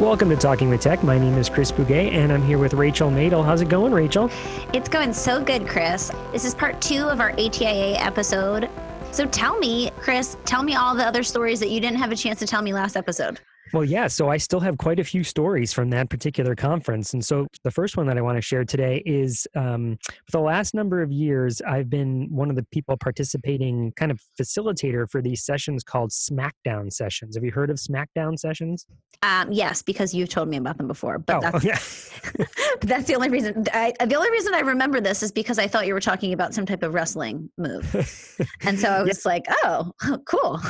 [0.00, 1.04] Welcome to Talking with Tech.
[1.04, 3.44] My name is Chris Bugaj, and I'm here with Rachel Madel.
[3.44, 4.30] How's it going, Rachel?
[4.72, 6.10] It's going so good, Chris.
[6.32, 8.70] This is part two of our ATIA episode.
[9.12, 12.16] So tell me, Chris, tell me all the other stories that you didn't have a
[12.16, 13.40] chance to tell me last episode.
[13.72, 14.08] Well, yeah.
[14.08, 17.12] So I still have quite a few stories from that particular conference.
[17.12, 20.40] And so the first one that I want to share today is um, for the
[20.40, 25.22] last number of years, I've been one of the people participating, kind of facilitator for
[25.22, 27.36] these sessions called SmackDown sessions.
[27.36, 28.86] Have you heard of SmackDown sessions?
[29.22, 31.18] Um, yes, because you've told me about them before.
[31.18, 31.78] But oh, that's, yeah.
[32.80, 33.66] but that's the only reason.
[33.72, 36.54] I, the only reason I remember this is because I thought you were talking about
[36.54, 37.94] some type of wrestling move.
[38.62, 39.30] and so I was yeah.
[39.30, 39.92] like, oh,
[40.26, 40.60] cool.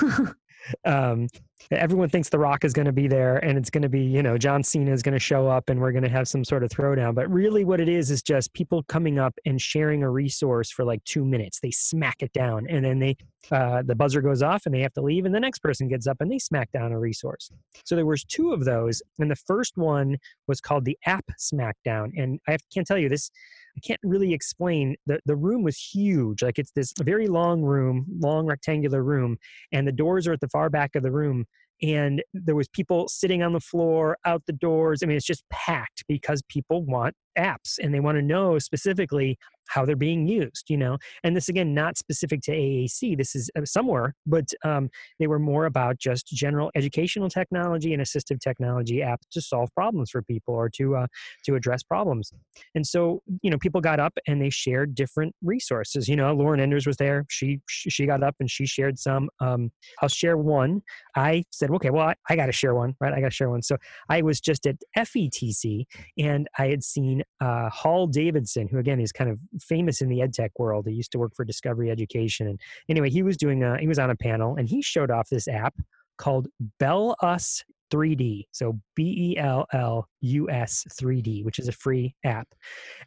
[0.84, 1.28] Um,
[1.70, 4.22] everyone thinks The Rock is going to be there and it's going to be, you
[4.22, 6.64] know, John Cena is going to show up and we're going to have some sort
[6.64, 7.14] of throwdown.
[7.14, 10.84] But really, what it is is just people coming up and sharing a resource for
[10.84, 11.60] like two minutes.
[11.60, 13.16] They smack it down and then they,
[13.50, 16.06] uh, the buzzer goes off and they have to leave and the next person gets
[16.06, 17.50] up and they smack down a resource.
[17.84, 19.02] So there was two of those.
[19.18, 22.10] And the first one was called the App Smackdown.
[22.16, 23.30] And I can't tell you this,
[23.76, 24.96] I can't really explain.
[25.06, 26.42] The, the room was huge.
[26.42, 29.38] Like it's this very long room, long rectangular room,
[29.72, 31.46] and the doors are at the far back of the room
[31.82, 35.44] and there was people sitting on the floor out the doors i mean it's just
[35.50, 40.68] packed because people want apps and they want to know specifically how they're being used
[40.68, 40.98] you know?
[41.24, 45.38] And this again not specific to aac this is uh, somewhere but um, they were
[45.38, 50.54] more about just general educational technology and assistive technology apps to solve problems for people
[50.54, 51.06] or to uh,
[51.44, 52.32] to address problems.
[52.74, 56.32] And so you know people got up and they shared different resources you know?
[56.34, 59.70] Lauren enders was there she she got up and she shared some um,
[60.02, 60.82] i'll share one.
[61.16, 63.12] I said okay well i, I got to share one right?
[63.12, 63.62] I got to share one.
[63.62, 63.76] So
[64.08, 65.84] i was just at fetc
[66.18, 70.20] and i had seen uh, hall davidson who again is kind of famous in the
[70.22, 70.86] ed tech world.
[70.86, 72.46] He used to work for Discovery Education.
[72.48, 75.28] And anyway, he was doing a, he was on a panel and he showed off
[75.28, 75.74] this app
[76.18, 78.44] called Bell Us 3D.
[78.52, 82.48] So B E L L U S 3D, which is a free app.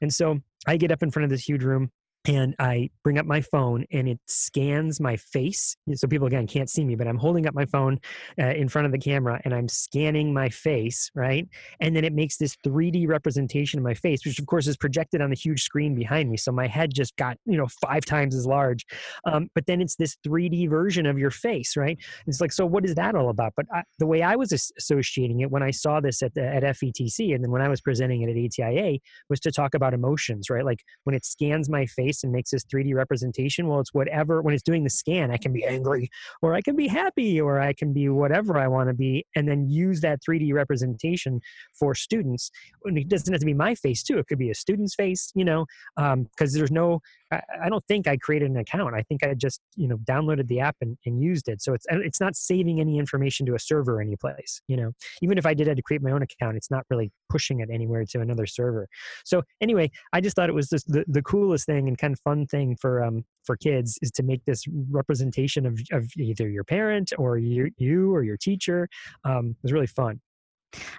[0.02, 1.92] And so I get up in front of this huge room
[2.26, 5.76] and I bring up my phone and it scans my face.
[5.96, 8.00] So people again can't see me, but I'm holding up my phone
[8.40, 11.48] uh, in front of the camera and I'm scanning my face, right?
[11.82, 15.22] And then it makes this 3D representation of my face, which of course is projected
[15.22, 16.38] on the huge screen behind me.
[16.38, 18.86] So my head just got you know five times as large.
[19.26, 21.98] Um, but then it's this 3D version of your face, right?
[22.28, 22.66] It's like so.
[22.66, 23.54] What is that all about?
[23.58, 26.64] But I, the way I was associating it when I saw this at the, at
[26.64, 30.50] FETC and then when I was presenting it at ATIA was to talk about emotions,
[30.50, 30.66] right?
[30.66, 33.68] Like when it scans my face face and makes this 3D representation.
[33.68, 36.10] Well, it's whatever, when it's doing the scan, I can be angry
[36.42, 39.48] or I can be happy or I can be whatever I want to be and
[39.48, 41.42] then use that 3D representation
[41.78, 42.52] for students.
[42.86, 44.18] And it doesn't have to be my face too.
[44.20, 45.66] It could be a student's face, you know,
[45.96, 47.00] because um, there's no,
[47.32, 48.96] I, I, don't think I created an account.
[48.96, 51.62] I think I just, you know, downloaded the app and, and used it.
[51.62, 54.92] So it's, it's not saving any information to a server anyplace, you know,
[55.22, 57.70] even if I did have to create my own account, it's not really pushing it
[57.72, 58.88] anywhere to another server.
[59.26, 62.20] So anyway, I just thought it was just the, the coolest thing and kind of
[62.20, 66.64] fun thing for um for kids is to make this representation of, of either your
[66.64, 68.88] parent or you, you or your teacher.
[69.26, 70.20] Um, it was really fun.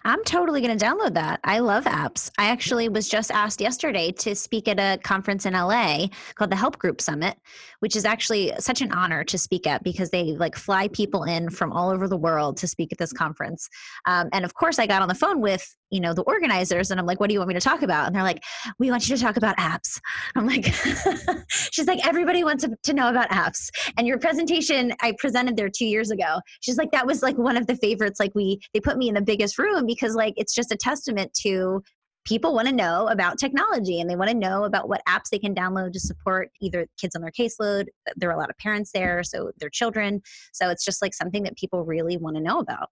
[0.05, 1.41] I'm totally going to download that.
[1.43, 2.31] I love apps.
[2.39, 6.07] I actually was just asked yesterday to speak at a conference in LA
[6.37, 7.37] called the Help Group Summit,
[7.81, 11.51] which is actually such an honor to speak at because they like fly people in
[11.51, 13.69] from all over the world to speak at this conference.
[14.07, 16.99] Um, and of course, I got on the phone with you know the organizers and
[16.99, 18.07] i'm like what do you want me to talk about?
[18.07, 18.43] And they're like
[18.79, 20.01] we want you to talk about apps.
[20.35, 20.67] I'm like
[21.49, 23.71] she's like everybody wants to, know about apps.
[23.99, 27.57] And your presentation i presented there two years ago she's like that was like one
[27.57, 30.55] of the favorites like we they put me in the biggest room because like it's
[30.55, 31.83] just a testament to
[32.25, 35.39] people want to know about technology and they want to know about what apps they
[35.39, 37.87] can download to support either kids on their caseload
[38.17, 40.21] there are a lot of parents there so their children
[40.53, 42.89] so it's just like something that people really want to know about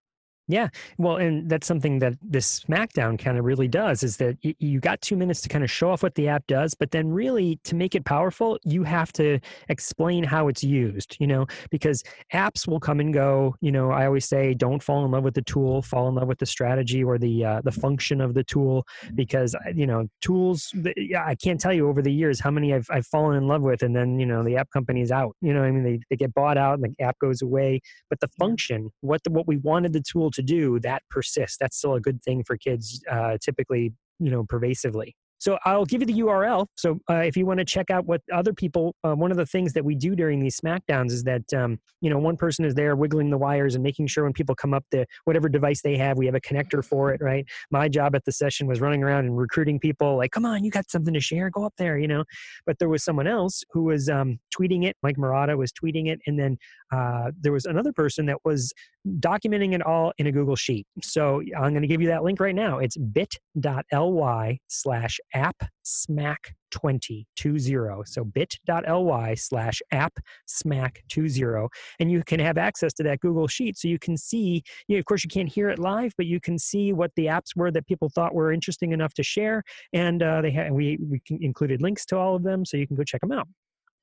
[0.48, 4.56] yeah, well, and that's something that this SmackDown kind of really does is that y-
[4.58, 7.08] you got two minutes to kind of show off what the app does, but then
[7.10, 9.38] really to make it powerful, you have to
[9.68, 12.02] explain how it's used, you know, because
[12.34, 13.54] apps will come and go.
[13.60, 16.26] You know, I always say don't fall in love with the tool, fall in love
[16.26, 18.84] with the strategy or the uh, the function of the tool,
[19.14, 20.74] because uh, you know tools.
[21.16, 23.82] I can't tell you over the years how many I've I've fallen in love with,
[23.82, 25.36] and then you know the app company's out.
[25.40, 27.80] You know, I mean they they get bought out and the app goes away,
[28.10, 31.56] but the function, what the, what we wanted the tool to do, that persists.
[31.58, 35.14] That's still a good thing for kids, uh, typically, you know, pervasively.
[35.42, 36.68] So I'll give you the URL.
[36.76, 39.44] So uh, if you want to check out what other people, uh, one of the
[39.44, 42.76] things that we do during these smackdowns is that um, you know one person is
[42.76, 45.96] there wiggling the wires and making sure when people come up the whatever device they
[45.96, 47.44] have, we have a connector for it, right?
[47.72, 50.70] My job at the session was running around and recruiting people, like, come on, you
[50.70, 52.22] got something to share, go up there, you know.
[52.64, 54.96] But there was someone else who was um, tweeting it.
[55.02, 56.56] Mike Marotta was tweeting it, and then
[56.92, 58.72] uh, there was another person that was
[59.18, 60.86] documenting it all in a Google Sheet.
[61.02, 62.78] So I'm going to give you that link right now.
[62.78, 71.68] It's bit.ly slash app smack 20 So bit.ly slash app smack 20.
[72.00, 73.78] And you can have access to that Google Sheet.
[73.78, 76.40] So you can see, you know, of course, you can't hear it live, but you
[76.40, 79.62] can see what the apps were that people thought were interesting enough to share.
[79.92, 82.64] And uh, they had, we, we included links to all of them.
[82.64, 83.48] So you can go check them out.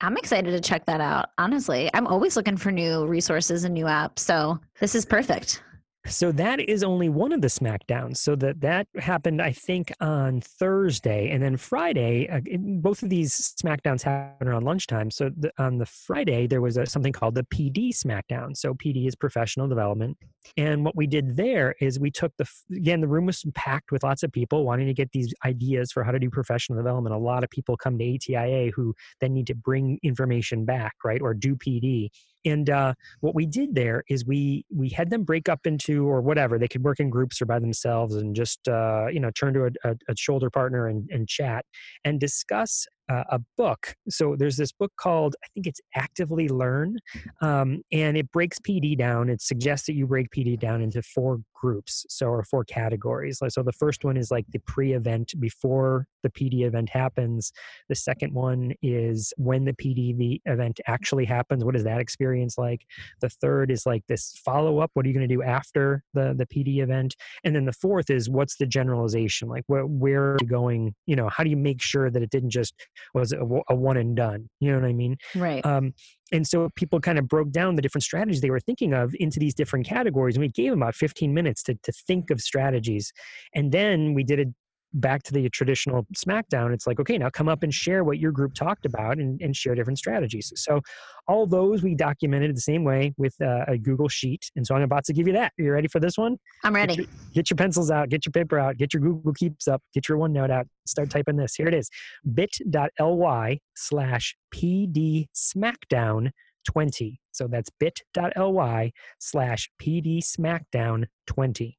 [0.01, 1.31] I'm excited to check that out.
[1.37, 4.19] Honestly, I'm always looking for new resources and new apps.
[4.19, 5.61] So this is perfect.
[6.05, 8.17] So that is only one of the SmackDowns.
[8.17, 12.29] So that that happened, I think, on Thursday, and then Friday.
[12.29, 15.11] Uh, both of these SmackDowns happened around lunchtime.
[15.11, 18.55] So the, on the Friday, there was a, something called the PD SmackDown.
[18.55, 20.17] So PD is professional development,
[20.55, 24.03] and what we did there is we took the again the room was packed with
[24.03, 27.13] lots of people wanting to get these ideas for how to do professional development.
[27.13, 31.21] A lot of people come to ATIA who then need to bring information back, right,
[31.21, 32.09] or do PD.
[32.45, 36.21] And uh, what we did there is we we had them break up into or
[36.21, 39.53] whatever they could work in groups or by themselves and just uh, you know turn
[39.53, 41.65] to a, a, a shoulder partner and, and chat
[42.05, 43.95] and discuss uh, a book.
[44.07, 46.97] So there's this book called, I think it's Actively Learn,
[47.41, 49.29] um, and it breaks PD down.
[49.29, 53.39] It suggests that you break PD down into four groups, so or four categories.
[53.49, 57.51] So the first one is like the pre-event before the PD event happens.
[57.89, 61.63] The second one is when the PD the event actually happens.
[61.63, 62.85] What is that experience like?
[63.21, 64.91] The third is like this follow-up.
[64.93, 67.15] What are you going to do after the the PD event?
[67.43, 69.49] And then the fourth is what's the generalization?
[69.49, 70.95] Like where where are you going?
[71.05, 72.73] You know, how do you make sure that it didn't just
[73.13, 74.49] was a, a one and done.
[74.59, 75.17] You know what I mean?
[75.35, 75.65] Right.
[75.65, 75.93] Um,
[76.31, 79.39] and so people kind of broke down the different strategies they were thinking of into
[79.39, 83.11] these different categories, and we gave them about 15 minutes to to think of strategies,
[83.55, 84.45] and then we did a
[84.93, 88.31] back to the traditional SmackDown, it's like, okay, now come up and share what your
[88.31, 90.51] group talked about and, and share different strategies.
[90.55, 90.81] So
[91.27, 94.49] all those we documented the same way with uh, a Google Sheet.
[94.55, 95.53] And so I'm about to give you that.
[95.59, 96.37] Are you ready for this one?
[96.63, 96.95] I'm ready.
[96.95, 99.81] Get your, get your, pencils out, get your paper out, get your Google Keeps up,
[99.93, 101.55] get your OneNote out, start typing this.
[101.55, 101.89] Here it is
[102.33, 106.31] bit.ly slash PD SmackDown
[106.67, 107.19] 20.
[107.31, 111.77] So that's bit.ly slash PD SmackDown 20.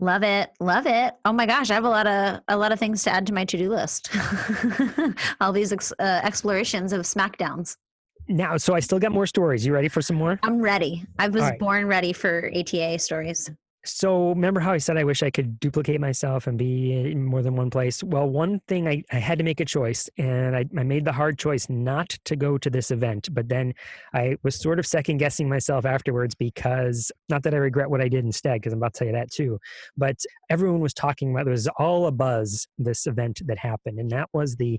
[0.00, 0.50] Love it.
[0.60, 1.14] Love it.
[1.24, 3.34] Oh my gosh, I have a lot of a lot of things to add to
[3.34, 4.10] my to-do list.
[5.40, 7.76] All these ex, uh, explorations of smackdowns.
[8.28, 9.66] Now, so I still got more stories.
[9.66, 10.38] You ready for some more?
[10.42, 11.04] I'm ready.
[11.18, 11.58] I was right.
[11.58, 13.50] born ready for ATIA stories.
[13.88, 17.40] So remember how I said I wish I could duplicate myself and be in more
[17.40, 18.02] than one place?
[18.02, 21.12] Well, one thing I, I had to make a choice and I, I made the
[21.12, 23.30] hard choice not to go to this event.
[23.32, 23.72] But then
[24.12, 28.08] I was sort of second guessing myself afterwards because not that I regret what I
[28.08, 29.58] did instead, because I'm about to tell you that too.
[29.96, 30.16] But
[30.50, 34.28] everyone was talking about there was all a buzz this event that happened, and that
[34.34, 34.78] was the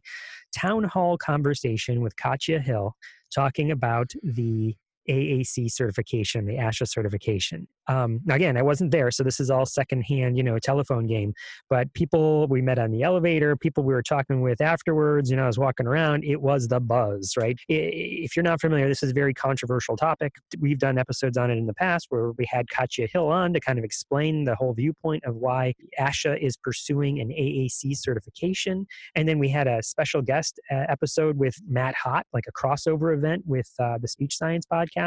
[0.56, 2.96] town hall conversation with Katya Hill
[3.34, 4.76] talking about the
[5.10, 7.68] AAC certification, the ASHA certification.
[7.88, 11.34] Um, again, I wasn't there, so this is all secondhand, you know, telephone game.
[11.70, 15.44] But people we met on the elevator, people we were talking with afterwards, you know,
[15.44, 17.58] I was walking around, it was the buzz, right?
[17.68, 20.36] If you're not familiar, this is a very controversial topic.
[20.60, 23.60] We've done episodes on it in the past where we had Katya Hill on to
[23.60, 28.86] kind of explain the whole viewpoint of why ASHA is pursuing an AAC certification.
[29.16, 33.16] And then we had a special guest uh, episode with Matt Hott, like a crossover
[33.16, 34.99] event with uh, the Speech Science podcast,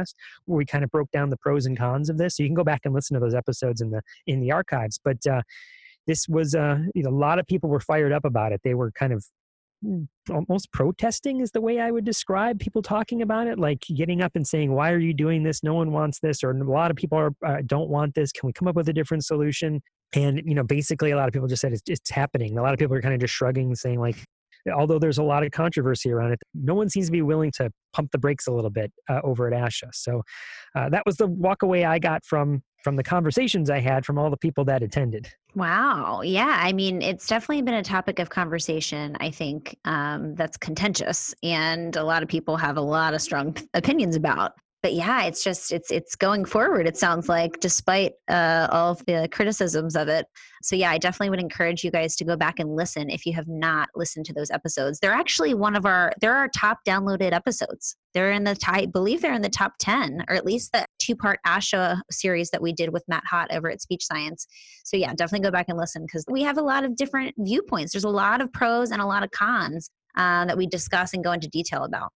[0.47, 2.37] where we kind of broke down the pros and cons of this.
[2.37, 4.53] So you can go back back and listen to those episodes in the in the
[4.53, 4.99] archives.
[5.03, 5.43] But uh,
[6.07, 8.61] this was uh, you know, a lot of people were fired up about it.
[8.65, 9.25] They were kind of
[9.85, 14.23] mm, almost protesting is the way I would describe people talking about it, like getting
[14.23, 15.63] up and saying, "Why are you doing this?
[15.63, 18.33] No one wants this," or "A lot of people are, uh, don't want this.
[18.33, 19.81] Can we come up with a different solution?"
[20.15, 22.59] And you know, basically, a lot of people just said it's, it's happening.
[22.59, 24.17] A lot of people are kind of just shrugging, saying like,
[24.75, 27.71] although there's a lot of controversy around it, no one seems to be willing to
[27.93, 29.95] pump the brakes a little bit uh, over at ASHA.
[29.95, 30.23] So
[30.75, 34.19] uh, that was the walk away I got from from the conversations I had from
[34.19, 35.29] all the people that attended.
[35.55, 36.23] Wow.
[36.23, 36.59] Yeah.
[36.59, 41.95] I mean, it's definitely been a topic of conversation, I think, um, that's contentious and
[41.95, 44.53] a lot of people have a lot of strong opinions about.
[44.83, 46.89] But yeah, it's just it's it's going forward.
[46.89, 50.27] It sounds like, despite uh, all of the criticisms of it.
[50.63, 53.33] So yeah, I definitely would encourage you guys to go back and listen if you
[53.35, 54.99] have not listened to those episodes.
[54.99, 57.97] They're actually one of our they're our top downloaded episodes.
[58.13, 61.15] They're in the I believe they're in the top ten, or at least the two
[61.15, 64.49] part ASHA series that we did with Matt Hott over at Speech Science.
[64.85, 67.93] So yeah, definitely go back and listen because we have a lot of different viewpoints.
[67.93, 71.23] There's a lot of pros and a lot of cons uh, that we discuss and
[71.23, 72.11] go into detail about.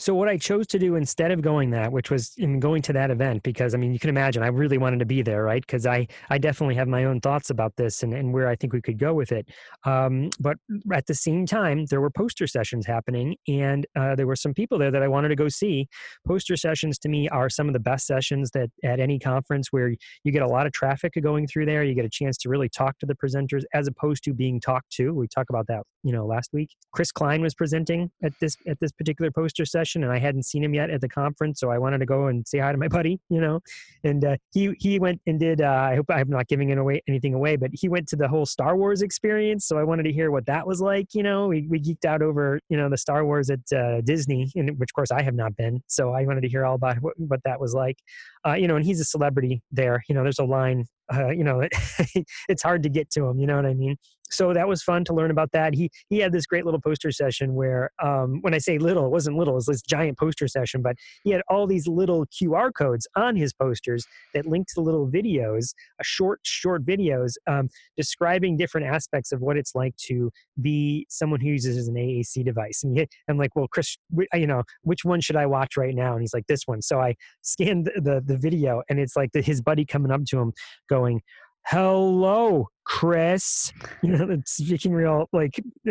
[0.00, 2.92] So what I chose to do instead of going that, which was in going to
[2.94, 5.60] that event, because I mean, you can imagine I really wanted to be there, right?
[5.60, 8.72] Because I I definitely have my own thoughts about this and, and where I think
[8.72, 9.50] we could go with it.
[9.84, 10.56] Um, but
[10.90, 14.78] at the same time, there were poster sessions happening, and uh, there were some people
[14.78, 15.86] there that I wanted to go see.
[16.26, 19.92] Poster sessions to me are some of the best sessions that at any conference where
[20.24, 21.84] you get a lot of traffic going through there.
[21.84, 24.92] You get a chance to really talk to the presenters as opposed to being talked
[24.92, 25.12] to.
[25.12, 26.70] We talked about that, you know, last week.
[26.94, 30.44] Chris Klein was presenting at this at this particular poster session session and I hadn't
[30.44, 32.78] seen him yet at the conference, so I wanted to go and say hi to
[32.78, 33.60] my buddy, you know.
[34.04, 35.60] And uh, he he went and did.
[35.60, 38.28] Uh, I hope I'm not giving it away anything away, but he went to the
[38.28, 41.08] whole Star Wars experience, so I wanted to hear what that was like.
[41.14, 44.50] You know, we we geeked out over you know the Star Wars at uh, Disney,
[44.54, 46.98] and which of course I have not been, so I wanted to hear all about
[47.00, 47.98] what, what that was like.
[48.46, 50.02] Uh, you know, and he's a celebrity there.
[50.08, 51.66] You know, there's a line uh, you know,
[52.48, 53.40] it's hard to get to him.
[53.40, 53.96] You know what I mean?
[54.30, 55.74] So that was fun to learn about that.
[55.74, 59.10] He he had this great little poster session where, um, when I say little, it
[59.10, 59.54] wasn't little.
[59.54, 63.36] It was this giant poster session, but he had all these little QR codes on
[63.36, 69.32] his posters that linked to little videos, a short short videos um, describing different aspects
[69.32, 72.82] of what it's like to be someone who uses an AAC device.
[72.82, 73.96] And he, I'm like, well, Chris,
[74.34, 76.12] you know, which one should I watch right now?
[76.12, 76.82] And he's like, this one.
[76.82, 80.38] So I scanned the the video, and it's like the, his buddy coming up to
[80.38, 80.52] him,
[80.88, 81.20] going,
[81.66, 83.72] hello chris.
[84.02, 85.60] You know speaking real like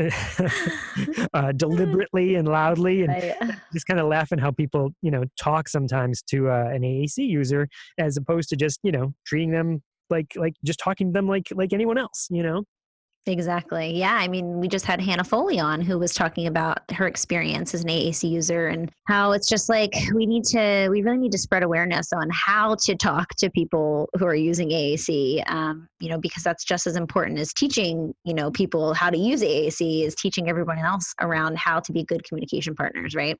[1.33, 3.35] uh, deliberately and loudly and
[3.71, 7.67] just kind of laughing how people you know talk sometimes to uh, an aac user
[7.99, 11.47] as opposed to just you know treating them like like just talking to them like
[11.53, 12.63] like anyone else you know
[13.29, 13.95] Exactly.
[13.95, 14.15] Yeah.
[14.15, 17.83] I mean, we just had Hannah Foley on who was talking about her experience as
[17.83, 21.37] an AAC user and how it's just like we need to, we really need to
[21.37, 26.17] spread awareness on how to talk to people who are using AAC, um, you know,
[26.17, 30.15] because that's just as important as teaching, you know, people how to use AAC is
[30.15, 33.37] teaching everyone else around how to be good communication partners, right?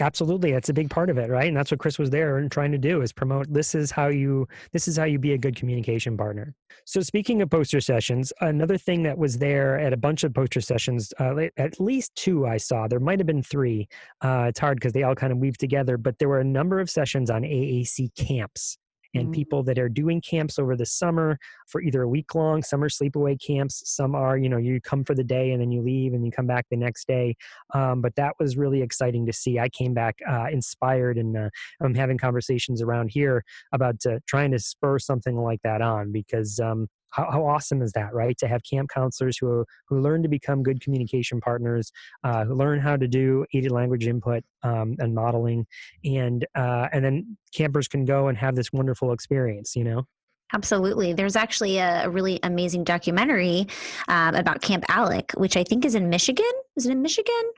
[0.00, 1.46] Absolutely, that's a big part of it, right?
[1.46, 3.52] And that's what Chris was there and trying to do is promote.
[3.52, 6.54] This is how you this is how you be a good communication partner.
[6.86, 10.62] So speaking of poster sessions, another thing that was there at a bunch of poster
[10.62, 12.88] sessions, uh, at least two I saw.
[12.88, 13.88] There might have been three.
[14.22, 16.80] Uh, it's hard because they all kind of weave together, but there were a number
[16.80, 18.78] of sessions on AAC camps
[19.14, 19.32] and mm-hmm.
[19.32, 23.38] people that are doing camps over the summer for either a week long summer sleepaway
[23.40, 23.82] camps.
[23.86, 26.32] Some are you know you come for the day and then you leave and you
[26.32, 27.36] come back the next day.
[27.74, 29.58] Um, but that was really exciting to see.
[29.58, 31.50] I came back uh, inspired and uh,
[31.80, 36.58] i'm having conversations around here about uh, trying to spur something like that on because
[36.60, 40.28] um, how, how awesome is that right to have camp counselors who who learn to
[40.28, 41.90] become good communication partners
[42.24, 45.66] uh, who learn how to do aided language input um, and modeling
[46.04, 50.04] and uh, and then campers can go and have this wonderful experience you know
[50.52, 51.12] Absolutely.
[51.12, 53.68] There's actually a, really amazing documentary
[54.08, 56.44] um, about Camp Alec, which I think is in Michigan.
[56.76, 57.52] Is it in Michigan?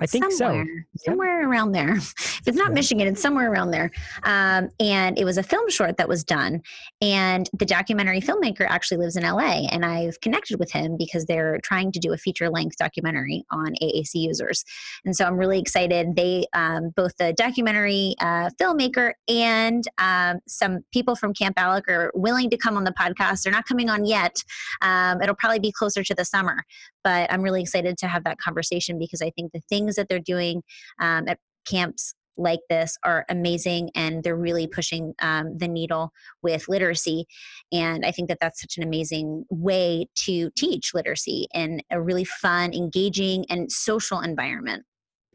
[0.00, 0.66] I think somewhere,
[0.96, 1.10] so.
[1.10, 1.96] Somewhere around there.
[1.96, 2.74] If it's not yeah.
[2.74, 3.90] Michigan, it's somewhere around there.
[4.22, 6.62] Um, and it was a film short that was done.
[7.00, 9.66] And the documentary filmmaker actually lives in LA.
[9.70, 13.74] And I've connected with him because they're trying to do a feature length documentary on
[13.82, 14.64] AAC users.
[15.04, 16.14] And so I'm really excited.
[16.14, 22.12] They, um, both the documentary uh, filmmaker and um, some people from Camp Alec are
[22.14, 23.42] willing to come on the podcast.
[23.42, 24.36] They're not coming on yet.
[24.82, 26.64] Um, it'll probably be closer to the summer.
[27.02, 30.18] But I'm really excited to have that conversation because I think the things that they're
[30.18, 30.62] doing
[31.00, 36.10] um, at camps like this are amazing and they're really pushing um, the needle
[36.42, 37.26] with literacy
[37.72, 42.24] and i think that that's such an amazing way to teach literacy in a really
[42.24, 44.84] fun engaging and social environment.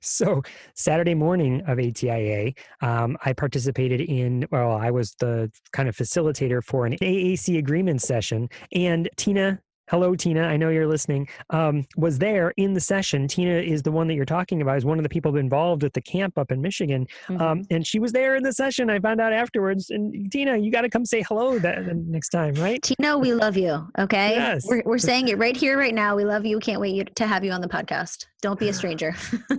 [0.02, 0.42] So
[0.74, 6.64] saturday morning of atia um, i participated in well i was the kind of facilitator
[6.64, 9.60] for an aac agreement session and tina
[9.90, 10.44] hello tina.
[10.44, 11.28] I know you're listening.
[11.50, 14.86] Um, was there in the session tina is the one that you're talking about is
[14.86, 17.46] one of the people involved at the camp up in michigan um, mm-hmm.
[17.46, 18.90] um, and she was there in the session.
[18.90, 22.54] I found out afterwards and tina you got to come say hello that next time
[22.56, 22.82] right?
[22.82, 24.32] Tina we love you okay?
[24.36, 24.66] Yes.
[24.68, 26.16] we're, we're saying it right here right now.
[26.16, 26.60] We love you.
[26.60, 28.26] Can't wait to have you on the podcast.
[28.42, 29.16] Don't be a stranger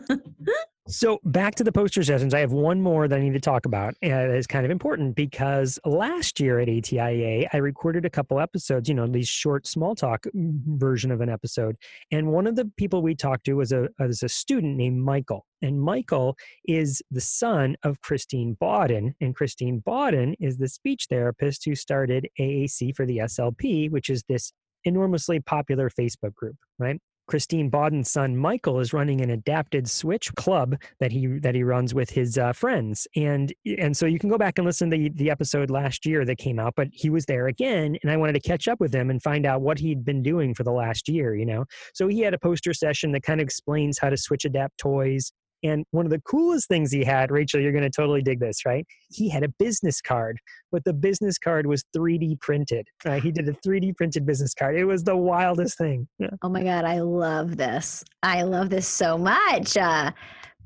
[0.88, 3.66] So back to the poster sessions, I have one more that I need to talk
[3.66, 3.94] about.
[4.02, 8.38] And that is kind of important because last year at ATIA, I recorded a couple
[8.38, 11.76] episodes, you know, these short small talk mm, version of an episode.
[12.12, 15.00] And one of the people we talked to was a, uh, was a student named
[15.02, 15.44] Michael.
[15.60, 19.14] And Michael is the son of Christine Bawden.
[19.20, 24.22] And Christine Bawden is the speech therapist who started AAC for the SLP, which is
[24.28, 24.52] this
[24.84, 27.00] enormously popular Facebook group, right?
[27.26, 31.94] Christine Bawden's son Michael is running an adapted switch club that he that he runs
[31.94, 35.08] with his uh, friends, and and so you can go back and listen to the
[35.10, 36.74] the episode last year that came out.
[36.76, 39.46] But he was there again, and I wanted to catch up with him and find
[39.46, 41.34] out what he'd been doing for the last year.
[41.34, 41.64] You know,
[41.94, 45.32] so he had a poster session that kind of explains how to switch adapt toys
[45.66, 48.64] and one of the coolest things he had, Rachel, you're going to totally dig this,
[48.64, 48.86] right?
[49.08, 50.38] He had a business card,
[50.72, 52.86] but the business card was 3D printed.
[53.04, 53.22] Right?
[53.22, 54.76] He did a 3D printed business card.
[54.76, 56.06] It was the wildest thing.
[56.18, 56.30] Yeah.
[56.42, 58.04] Oh my God, I love this.
[58.22, 59.76] I love this so much.
[59.76, 60.12] Uh,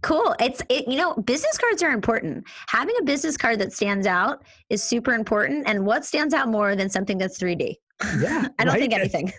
[0.02, 0.34] cool.
[0.40, 2.44] It's, it, you know, business cards are important.
[2.68, 5.66] Having a business card that stands out is super important.
[5.66, 7.76] And what stands out more than something that's 3D?
[8.18, 8.48] Yeah.
[8.58, 8.80] I don't right?
[8.80, 9.32] think anything.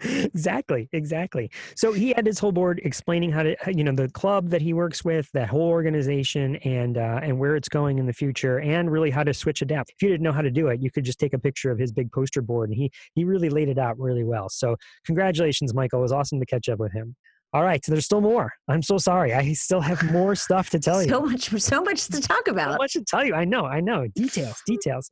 [0.00, 0.88] exactly.
[0.92, 1.50] Exactly.
[1.76, 4.72] So he had his whole board explaining how to, you know, the club that he
[4.72, 8.90] works with, that whole organization and, uh, and where it's going in the future and
[8.90, 9.90] really how to switch adapt.
[9.90, 11.78] If you didn't know how to do it, you could just take a picture of
[11.78, 14.48] his big poster board and he, he really laid it out really well.
[14.48, 16.00] So congratulations, Michael.
[16.00, 17.16] It was awesome to catch up with him.
[17.54, 18.52] All right, so there's still more.
[18.66, 19.32] I'm so sorry.
[19.32, 21.08] I still have more stuff to tell you.
[21.08, 22.72] So much, so much to talk about.
[22.72, 23.32] So much to tell you.
[23.32, 24.08] I know, I know.
[24.16, 25.08] Details, details.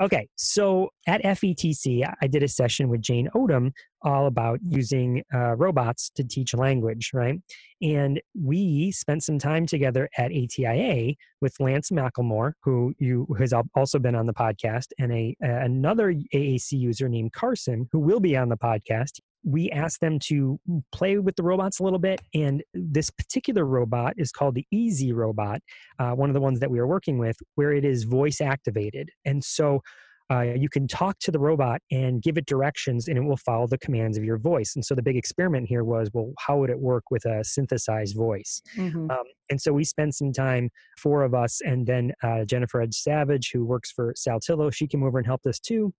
[0.00, 3.70] Okay, so at FETC, I did a session with Jane Odom
[4.02, 7.40] all about using uh, robots to teach language, right?
[7.80, 13.98] And we spent some time together at ATIA with Lance McElmore, who you has also
[13.98, 18.48] been on the podcast, and a another AAC user named Carson, who will be on
[18.48, 20.58] the podcast we asked them to
[20.92, 22.20] play with the robots a little bit.
[22.34, 25.60] And this particular robot is called the Easy Robot,
[25.98, 29.10] uh, one of the ones that we are working with, where it is voice activated.
[29.24, 29.80] And so
[30.30, 33.66] uh, you can talk to the robot and give it directions and it will follow
[33.66, 34.74] the commands of your voice.
[34.74, 38.16] And so the big experiment here was well, how would it work with a synthesized
[38.16, 38.62] voice?
[38.76, 39.10] Mm-hmm.
[39.10, 42.94] Um, and so we spent some time, four of us, and then uh, Jennifer Edge
[42.94, 45.92] Savage, who works for Saltillo, she came over and helped us too.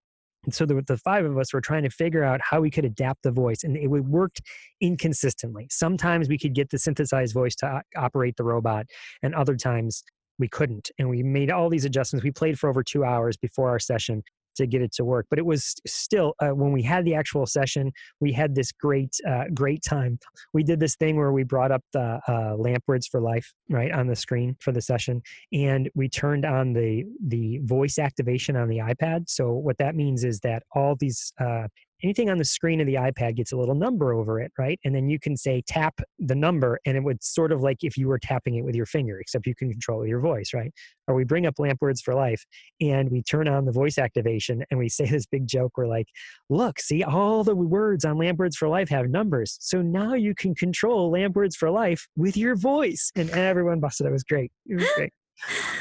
[0.45, 2.85] And so the, the five of us were trying to figure out how we could
[2.85, 4.41] adapt the voice, and it worked
[4.79, 5.67] inconsistently.
[5.69, 8.85] Sometimes we could get the synthesized voice to operate the robot,
[9.21, 10.03] and other times
[10.37, 10.91] we couldn't.
[10.99, 12.23] And we made all these adjustments.
[12.23, 14.23] We played for over two hours before our session,
[14.55, 15.27] to get it to work.
[15.29, 19.15] But it was still uh, when we had the actual session, we had this great
[19.27, 20.19] uh, great time.
[20.53, 23.91] We did this thing where we brought up the uh, lamp words for life right
[23.91, 25.21] on the screen for the session,
[25.51, 29.29] and we turned on the the voice activation on the iPad.
[29.29, 31.67] So what that means is that all these uh,
[32.03, 34.79] anything on the screen of the iPad gets a little number over it, right?
[34.83, 37.97] And then you can say tap the number, and it would sort of like if
[37.97, 40.73] you were tapping it with your finger, except you can control your voice, right?
[41.07, 42.45] Or we bring up Lamp Words for Life
[42.81, 45.73] and we turn on the voice activation and we say this big joke.
[45.77, 46.07] We're like,
[46.49, 49.57] look, see, all the words on Lamp Words for Life have numbers.
[49.61, 53.11] So now you can control Lamp Words for Life with your voice.
[53.15, 54.07] And everyone busted.
[54.07, 54.51] It was great.
[54.65, 55.13] It was great.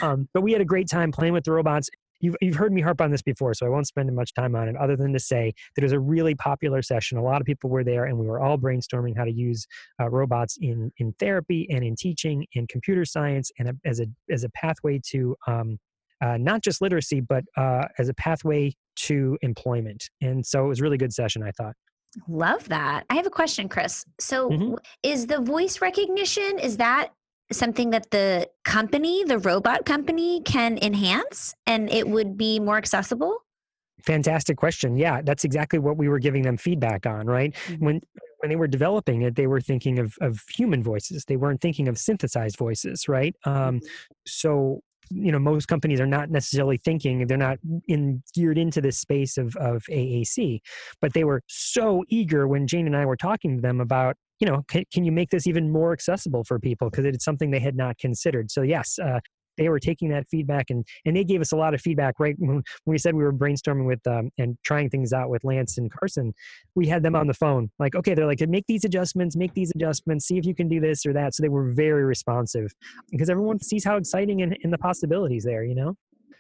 [0.03, 1.89] Um, but we had a great time playing with the robots
[2.25, 4.69] you've, you've heard me harp on this before, so I won't spend much time on
[4.69, 7.19] it other than to say that it was a really popular session.
[7.19, 9.67] A lot of people were there, and we were all brainstorming how to use
[10.01, 14.07] uh, robots in, in therapy and in teaching, in computer science, and a, as, a,
[14.31, 15.79] as a pathway to um,
[16.25, 20.09] uh, not just literacy, but uh, as a pathway to employment.
[20.23, 21.75] And so it was a really good session, I thought.
[22.29, 23.05] Love that.
[23.11, 24.05] I have a question, Chris.
[24.21, 24.75] So, mm-hmm.
[25.03, 27.09] is the voice recognition is that
[27.53, 33.39] something that the company, the robot company, can enhance and it would be more accessible?
[34.03, 34.97] Fantastic question.
[34.97, 37.55] Yeah, that's exactly what we were giving them feedback on, right?
[37.67, 37.85] Mm-hmm.
[37.85, 38.01] When
[38.41, 41.25] when they were developing it, they were thinking of of human voices.
[41.25, 43.35] They weren't thinking of synthesized voices, right?
[43.45, 43.87] Um, mm-hmm.
[44.27, 44.81] so
[45.11, 49.37] you know most companies are not necessarily thinking they're not in geared into this space
[49.37, 50.61] of of AAC
[51.03, 54.51] but they were so eager when Jane and I were talking to them about you
[54.51, 56.91] know, can, can you make this even more accessible for people?
[56.91, 58.51] Because it's something they had not considered.
[58.51, 59.21] So yes, uh,
[59.57, 62.35] they were taking that feedback and and they gave us a lot of feedback right
[62.39, 65.93] when, we said we were brainstorming with um, and trying things out with lance and
[65.93, 66.35] carson
[66.75, 69.71] we had them on the phone like okay they're like make these adjustments make these
[69.77, 72.75] adjustments see if you can do this or that so they were very responsive
[73.13, 75.95] because everyone sees how exciting and, and the possibilities there you know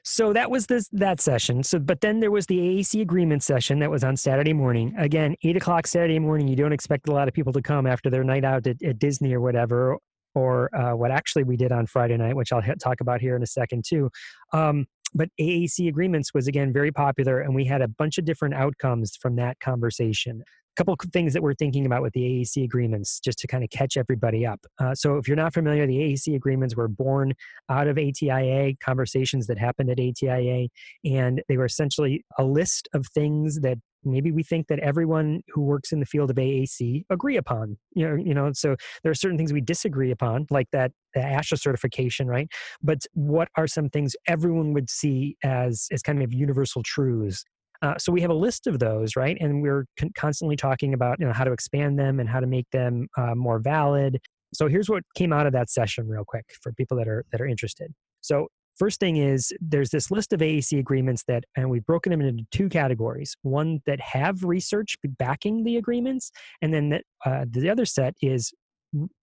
[0.05, 1.63] so that was this that session.
[1.63, 4.95] So, but then there was the AAC agreement session that was on Saturday morning.
[4.99, 6.47] Again, eight o'clock Saturday morning.
[6.47, 8.99] You don't expect a lot of people to come after their night out at, at
[8.99, 9.97] Disney or whatever,
[10.35, 13.43] or uh, what actually we did on Friday night, which I'll talk about here in
[13.43, 14.11] a second too.
[14.53, 18.55] Um, but AAC agreements was again very popular, and we had a bunch of different
[18.55, 20.43] outcomes from that conversation.
[20.77, 23.97] Couple things that we're thinking about with the AAC agreements, just to kind of catch
[23.97, 24.61] everybody up.
[24.79, 27.33] Uh, so, if you're not familiar, the AAC agreements were born
[27.69, 30.69] out of ATIA conversations that happened at ATIA,
[31.05, 35.63] and they were essentially a list of things that maybe we think that everyone who
[35.63, 37.77] works in the field of AAC agree upon.
[37.95, 41.21] You know, you know, so there are certain things we disagree upon, like that the
[41.21, 42.49] ASHA certification, right?
[42.83, 47.45] But what are some things everyone would see as as kind of universal truths
[47.83, 49.37] uh, so we have a list of those, right?
[49.41, 52.47] And we're con- constantly talking about you know how to expand them and how to
[52.47, 54.19] make them uh, more valid.
[54.53, 57.41] So here's what came out of that session, real quick, for people that are that
[57.41, 57.93] are interested.
[58.21, 62.21] So first thing is there's this list of AAC agreements that, and we've broken them
[62.21, 66.31] into two categories: one that have research backing the agreements,
[66.63, 68.53] and then that, uh, the other set is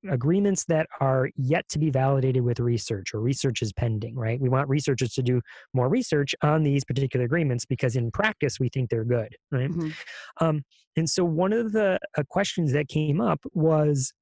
[0.09, 4.39] agreements that are yet to be validated with research or research is pending, right?
[4.39, 5.41] We want researchers to do
[5.73, 9.69] more research on these particular agreements because in practice we think they're good, right?
[9.69, 9.89] Mm-hmm.
[10.39, 10.63] Um,
[10.95, 14.13] and so one of the uh, questions that came up was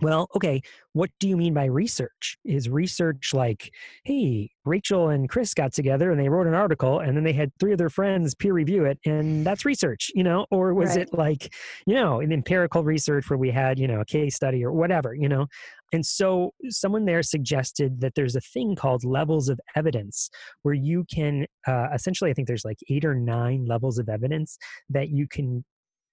[0.00, 2.36] well, okay, what do you mean by research?
[2.44, 3.70] Is research like,
[4.04, 7.52] hey, Rachel and Chris got together and they wrote an article and then they had
[7.60, 10.46] three of their friends peer review it and that's research, you know?
[10.50, 11.00] Or was right.
[11.00, 11.54] it like,
[11.86, 15.14] you know, an empirical research where we had, you know, a case study or whatever,
[15.14, 15.46] you know?
[15.92, 20.30] And so someone there suggested that there's a thing called levels of evidence
[20.62, 24.56] where you can uh, essentially, I think there's like eight or nine levels of evidence
[24.88, 25.64] that you can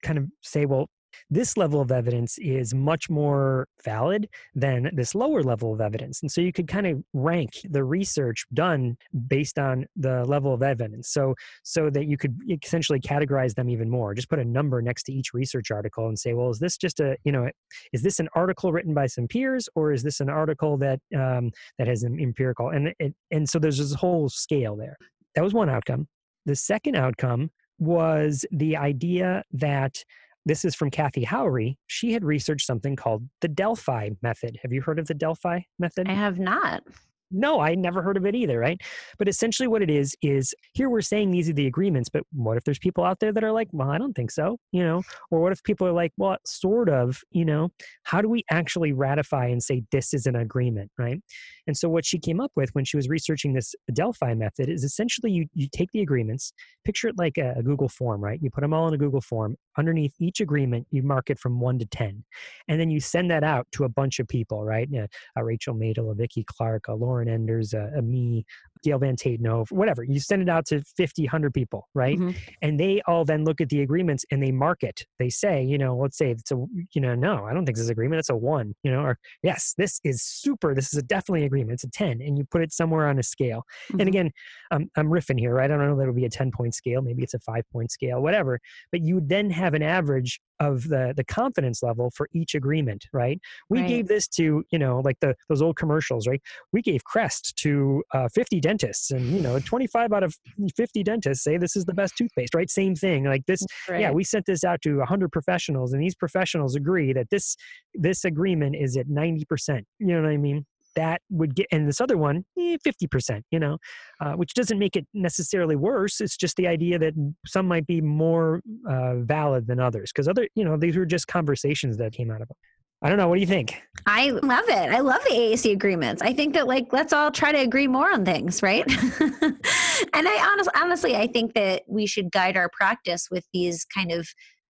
[0.03, 0.87] kind of say, well,
[1.29, 6.21] this level of evidence is much more valid than this lower level of evidence.
[6.21, 10.61] And so you could kind of rank the research done based on the level of
[10.61, 11.09] evidence.
[11.09, 14.13] So so that you could essentially categorize them even more.
[14.13, 16.99] Just put a number next to each research article and say, well, is this just
[16.99, 17.49] a, you know,
[17.93, 21.51] is this an article written by some peers or is this an article that um,
[21.77, 24.97] that has an empirical and it, and so there's this whole scale there.
[25.35, 26.07] That was one outcome.
[26.45, 30.03] The second outcome was the idea that
[30.47, 31.75] this is from Kathy Howery.
[31.87, 34.57] She had researched something called the Delphi method.
[34.61, 36.07] Have you heard of the Delphi method?
[36.07, 36.83] I have not
[37.31, 38.79] no, I never heard of it either, right?
[39.17, 42.57] But essentially, what it is is here we're saying these are the agreements, but what
[42.57, 45.01] if there's people out there that are like, well, I don't think so, you know?
[45.31, 47.69] Or what if people are like, well, sort of, you know?
[48.03, 51.21] How do we actually ratify and say this is an agreement, right?
[51.67, 54.83] And so, what she came up with when she was researching this Delphi method is
[54.83, 56.53] essentially you, you take the agreements,
[56.85, 58.39] picture it like a, a Google form, right?
[58.41, 59.57] You put them all in a Google form.
[59.77, 62.23] Underneath each agreement, you mark it from one to 10.
[62.67, 64.89] And then you send that out to a bunch of people, right?
[64.91, 68.45] Uh, Rachel Madel, a Vicki Clark, a Lauren Lauren Enders, a, a me,
[68.83, 70.03] Gail Van Tatenhove, whatever.
[70.03, 72.17] You send it out to 50, 100 people, right?
[72.17, 72.37] Mm-hmm.
[72.61, 75.05] And they all then look at the agreements and they mark it.
[75.17, 77.85] They say, you know, let's say it's a, you know, no, I don't think this
[77.85, 78.19] is agreement.
[78.19, 80.75] It's a one, you know, or yes, this is super.
[80.75, 81.56] This is a definitely agreement.
[81.69, 82.21] It's a 10.
[82.21, 83.63] And you put it somewhere on a scale.
[83.89, 83.99] Mm-hmm.
[83.99, 84.31] And again,
[84.71, 85.69] I'm riffing here, right?
[85.69, 87.01] I don't know that it'll be a 10 point scale.
[87.01, 88.59] Maybe it's a five point scale, whatever.
[88.91, 93.05] But you would then have an average of the the confidence level for each agreement
[93.13, 93.39] right
[93.69, 93.87] we right.
[93.87, 96.41] gave this to you know like the those old commercials right
[96.73, 100.35] we gave crest to uh, 50 dentists and you know 25 out of
[100.75, 104.01] 50 dentists say this is the best toothpaste right same thing like this right.
[104.01, 107.55] yeah we sent this out to 100 professionals and these professionals agree that this
[107.93, 110.65] this agreement is at 90% you know what i mean
[110.97, 113.77] that would get and this other one eh, 50% you know
[114.19, 117.13] uh, which doesn't make it necessarily worse it's just the idea that
[117.45, 121.27] some might be more uh, valid than others because other you know these were just
[121.27, 122.57] conversations that came out of them
[123.03, 123.27] I don't know.
[123.27, 123.79] What do you think?
[124.07, 124.89] I love it.
[124.89, 126.23] I love the AAC agreements.
[126.23, 128.83] I think that like let's all try to agree more on things, right?
[129.21, 134.11] and I honestly, honestly, I think that we should guide our practice with these kind
[134.11, 134.27] of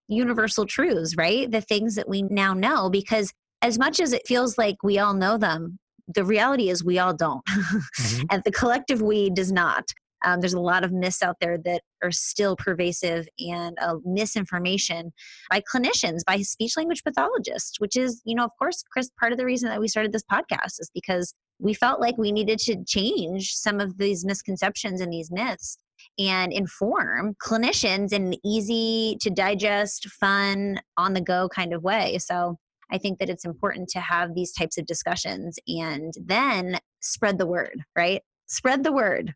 [0.09, 1.49] universal truths, right?
[1.49, 5.13] The things that we now know, because as much as it feels like we all
[5.13, 5.79] know them,
[6.13, 8.23] the reality is we all don't mm-hmm.
[8.31, 9.85] and the collective we does not
[10.25, 15.11] um, there's a lot of myths out there that are still pervasive and uh, misinformation
[15.49, 19.37] by clinicians by speech language pathologists which is you know of course chris part of
[19.37, 22.83] the reason that we started this podcast is because we felt like we needed to
[22.85, 25.77] change some of these misconceptions and these myths
[26.19, 32.17] and inform clinicians in an easy to digest fun on the go kind of way
[32.19, 32.57] so
[32.91, 37.47] I think that it's important to have these types of discussions and then spread the
[37.47, 38.21] word, right?
[38.47, 39.33] Spread the word.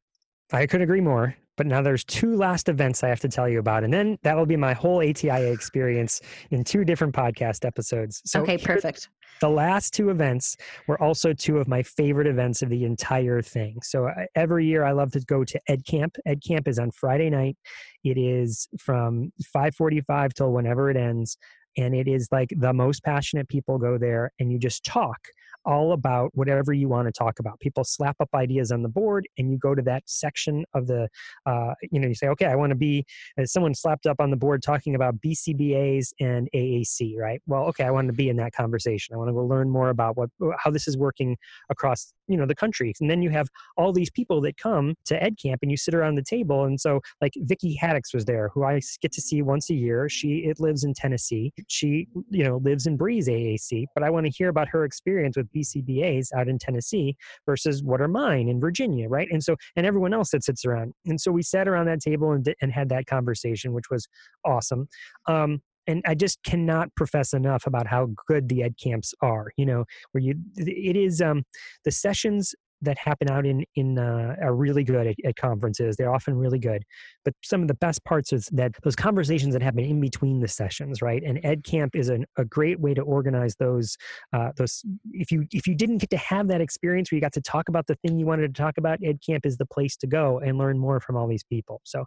[0.53, 1.35] I couldn't agree more.
[1.57, 3.83] But now there's two last events I have to tell you about.
[3.83, 8.21] And then that will be my whole ATIA experience in two different podcast episodes.
[8.25, 9.09] So okay, perfect.
[9.41, 10.55] The last two events
[10.87, 13.79] were also two of my favorite events of the entire thing.
[13.83, 16.15] So uh, every year I love to go to Ed Camp.
[16.25, 17.57] Ed Camp is on Friday night.
[18.03, 21.37] It is from 5:45 till whenever it ends
[21.77, 25.19] and it is like the most passionate people go there and you just talk
[25.65, 27.60] all about whatever you want to talk about.
[27.60, 31.07] People slap up ideas on the board, and you go to that section of the,
[31.45, 33.05] uh, you know, you say, okay, I want to be.
[33.45, 37.41] Someone slapped up on the board talking about BCBAs and AAC, right?
[37.45, 39.13] Well, okay, I want to be in that conversation.
[39.13, 41.38] I want to go learn more about what how this is working
[41.69, 45.22] across you know the country and then you have all these people that come to
[45.22, 48.50] ed camp and you sit around the table and so like Vicki Haddix was there
[48.54, 50.10] who I get to see once a year.
[50.10, 51.54] She it lives in Tennessee.
[51.67, 55.38] She you know lives in Breeze AAC but I want to hear about her experience
[55.38, 57.15] with BCBAs out in Tennessee
[57.46, 59.28] versus what are mine in Virginia right?
[59.32, 60.94] And so and everyone else that sits around.
[61.06, 64.08] And so we sat around that table and, and had that conversation which was
[64.46, 64.88] awesome.
[65.28, 69.52] Um, and I just cannot profess enough about how good the ed camps are.
[69.58, 71.44] You know, where you it is um,
[71.86, 75.96] the sessions that happen out in in uh, are really good at, at, conferences.
[75.96, 76.84] They're often really good,
[77.24, 80.48] but some of the best parts is that those conversations that happen in between the
[80.48, 81.22] sessions, right?
[81.24, 83.98] And Ed Camp is an, a great way to organize those.
[84.34, 87.34] Uh, those if you if you didn't get to have that experience where you got
[87.34, 89.96] to talk about the thing you wanted to talk about, Ed Camp is the place
[89.98, 91.82] to go and learn more from all these people.
[91.84, 92.06] So,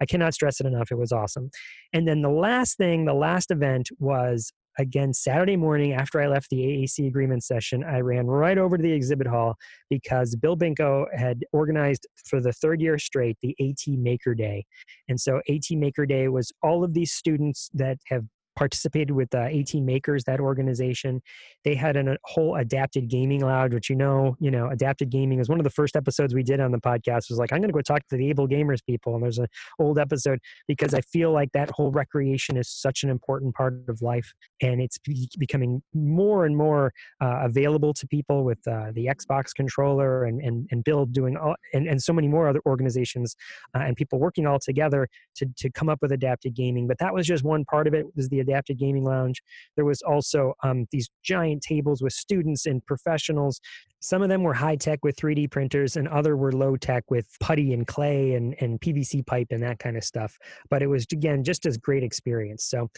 [0.00, 0.90] I cannot stress it enough.
[0.90, 1.50] It was awesome.
[1.92, 6.50] And then the last thing, the last event was again Saturday morning after I left
[6.50, 9.56] the AAC agreement session, I ran right over to the exhibit hall
[9.90, 14.64] because Bill Binko had organized for the third year straight the AT Maker Day.
[15.08, 18.24] And so AT Maker Day was all of these students that have
[18.56, 21.22] participated with uh, AT Makers, that organization.
[21.64, 25.48] They had a whole adapted gaming lounge, which you know, you know, adapted gaming is
[25.48, 27.30] one of the first episodes we did on the podcast.
[27.30, 29.46] Was like, I'm going to go talk to the able gamers people, and there's an
[29.78, 34.02] old episode because I feel like that whole recreation is such an important part of
[34.02, 39.06] life, and it's be- becoming more and more uh, available to people with uh, the
[39.06, 43.36] Xbox controller and and and Bill doing all, and and so many more other organizations
[43.74, 46.86] uh, and people working all together to to come up with adapted gaming.
[46.86, 48.06] But that was just one part of it.
[48.14, 49.42] Was the adapted gaming lounge.
[49.76, 53.60] There was also um, these giant tables with students and professionals.
[54.00, 57.26] Some of them were high tech with 3D printers, and other were low tech with
[57.40, 60.36] putty and clay and, and PVC pipe and that kind of stuff.
[60.70, 62.64] But it was again just as great experience.
[62.66, 62.88] So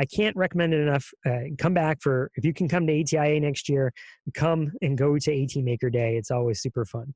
[0.00, 1.08] I can't recommend it enough.
[1.24, 3.92] Uh, come back for if you can come to ATIA next year,
[4.34, 6.16] come and go to AT Maker Day.
[6.16, 7.14] It's always super fun.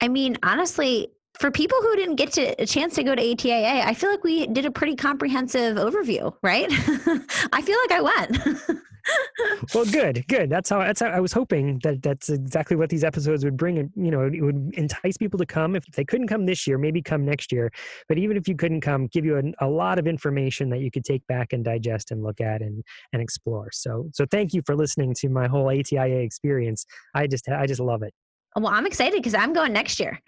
[0.00, 3.84] I mean, honestly, for people who didn't get to, a chance to go to ATIA,
[3.84, 6.66] I feel like we did a pretty comprehensive overview, right?
[6.70, 8.80] I feel like I went.
[9.74, 10.48] well, good, good.
[10.48, 13.76] That's how that's how I was hoping that that's exactly what these episodes would bring.
[13.96, 17.02] You know, it would entice people to come if they couldn't come this year, maybe
[17.02, 17.70] come next year.
[18.08, 20.90] But even if you couldn't come, give you a, a lot of information that you
[20.90, 23.70] could take back and digest and look at and and explore.
[23.72, 26.86] So so thank you for listening to my whole ATIA experience.
[27.14, 28.14] I just I just love it.
[28.56, 30.20] Well, I'm excited because I'm going next year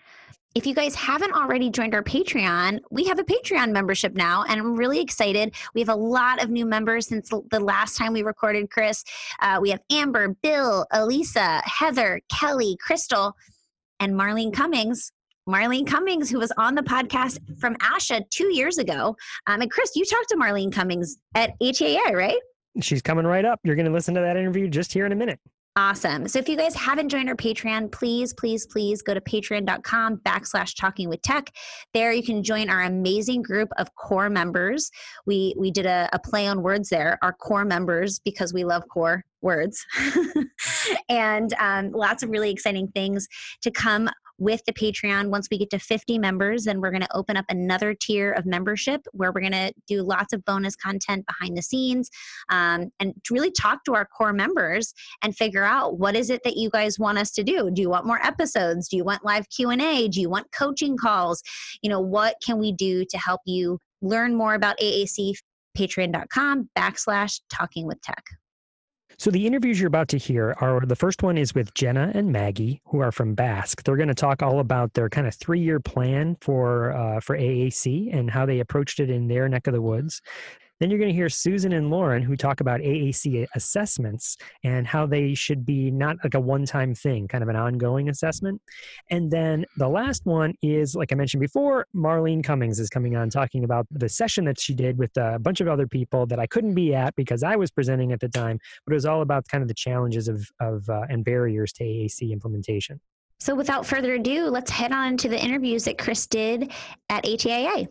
[0.56, 4.58] if you guys haven't already joined our Patreon, we have a Patreon membership now, and
[4.58, 5.54] I'm really excited.
[5.74, 9.04] We have a lot of new members since the last time we recorded, Chris.
[9.40, 13.36] Uh, we have Amber, Bill, Elisa, Heather, Kelly, Crystal,
[14.00, 15.12] and Marlene Cummings.
[15.46, 19.14] Marlene Cummings, who was on the podcast from ASHA two years ago.
[19.46, 22.40] Um, and Chris, you talked to Marlene Cummings at HAA, right?
[22.80, 23.60] She's coming right up.
[23.62, 25.38] You're going to listen to that interview just here in a minute.
[25.78, 26.26] Awesome.
[26.26, 30.74] So if you guys haven't joined our Patreon, please, please, please go to patreon.com backslash
[30.74, 31.50] talking with tech.
[31.92, 34.90] There you can join our amazing group of core members.
[35.26, 38.88] We we did a, a play on words there, our core members, because we love
[38.88, 39.84] core words.
[41.10, 43.28] and um, lots of really exciting things
[43.60, 45.30] to come with the Patreon.
[45.30, 48.46] Once we get to 50 members, then we're going to open up another tier of
[48.46, 52.10] membership where we're going to do lots of bonus content behind the scenes
[52.48, 56.56] um, and really talk to our core members and figure out what is it that
[56.56, 57.70] you guys want us to do.
[57.72, 58.88] Do you want more episodes?
[58.88, 60.08] Do you want live Q&A?
[60.08, 61.42] Do you want coaching calls?
[61.82, 65.34] You know, what can we do to help you learn more about AAC?
[65.76, 68.24] Patreon.com backslash talking with tech.
[69.18, 72.30] So the interviews you're about to hear are the first one is with Jenna and
[72.30, 73.82] Maggie, who are from BASSC.
[73.82, 77.36] They're going to talk all about their kind of three year plan for uh, for
[77.36, 80.20] AAC and how they approached it in their neck of the woods.
[80.80, 85.06] Then you're going to hear Susan and Lauren who talk about AAC assessments and how
[85.06, 88.60] they should be not like a one time thing, kind of an ongoing assessment.
[89.10, 93.30] And then the last one is, like I mentioned before, Marlene Cummings is coming on
[93.30, 96.46] talking about the session that she did with a bunch of other people that I
[96.46, 99.48] couldn't be at because I was presenting at the time, but it was all about
[99.48, 103.00] kind of the challenges of, of uh, and barriers to AAC implementation.
[103.38, 106.72] So without further ado, let's head on to the interviews that Chris did
[107.08, 107.88] at ATIA.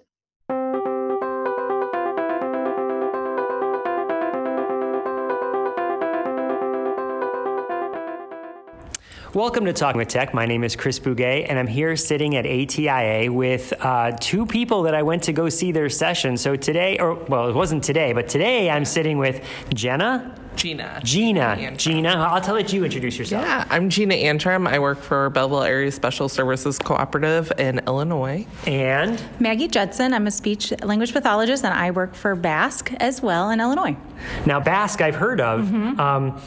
[9.35, 10.33] Welcome to Talking with Tech.
[10.33, 14.83] My name is Chris Bugaj, and I'm here sitting at ATIA with uh, two people
[14.83, 16.37] that I went to go see their session.
[16.37, 21.01] So today, or well, it wasn't today, but today I'm sitting with Jenna Gina.
[21.03, 21.41] Gina.
[21.41, 21.77] Antrim.
[21.77, 23.43] Gina, I'll tell let you introduce yourself.
[23.43, 24.67] Yeah, I'm Gina Antrim.
[24.67, 28.47] I work for Belleville Area Special Services Cooperative in Illinois.
[28.65, 30.13] And Maggie Judson.
[30.13, 33.97] I'm a speech language pathologist, and I work for BASSC as well in Illinois.
[34.45, 35.73] Now BASSC, I've heard of.
[35.99, 36.41] Um,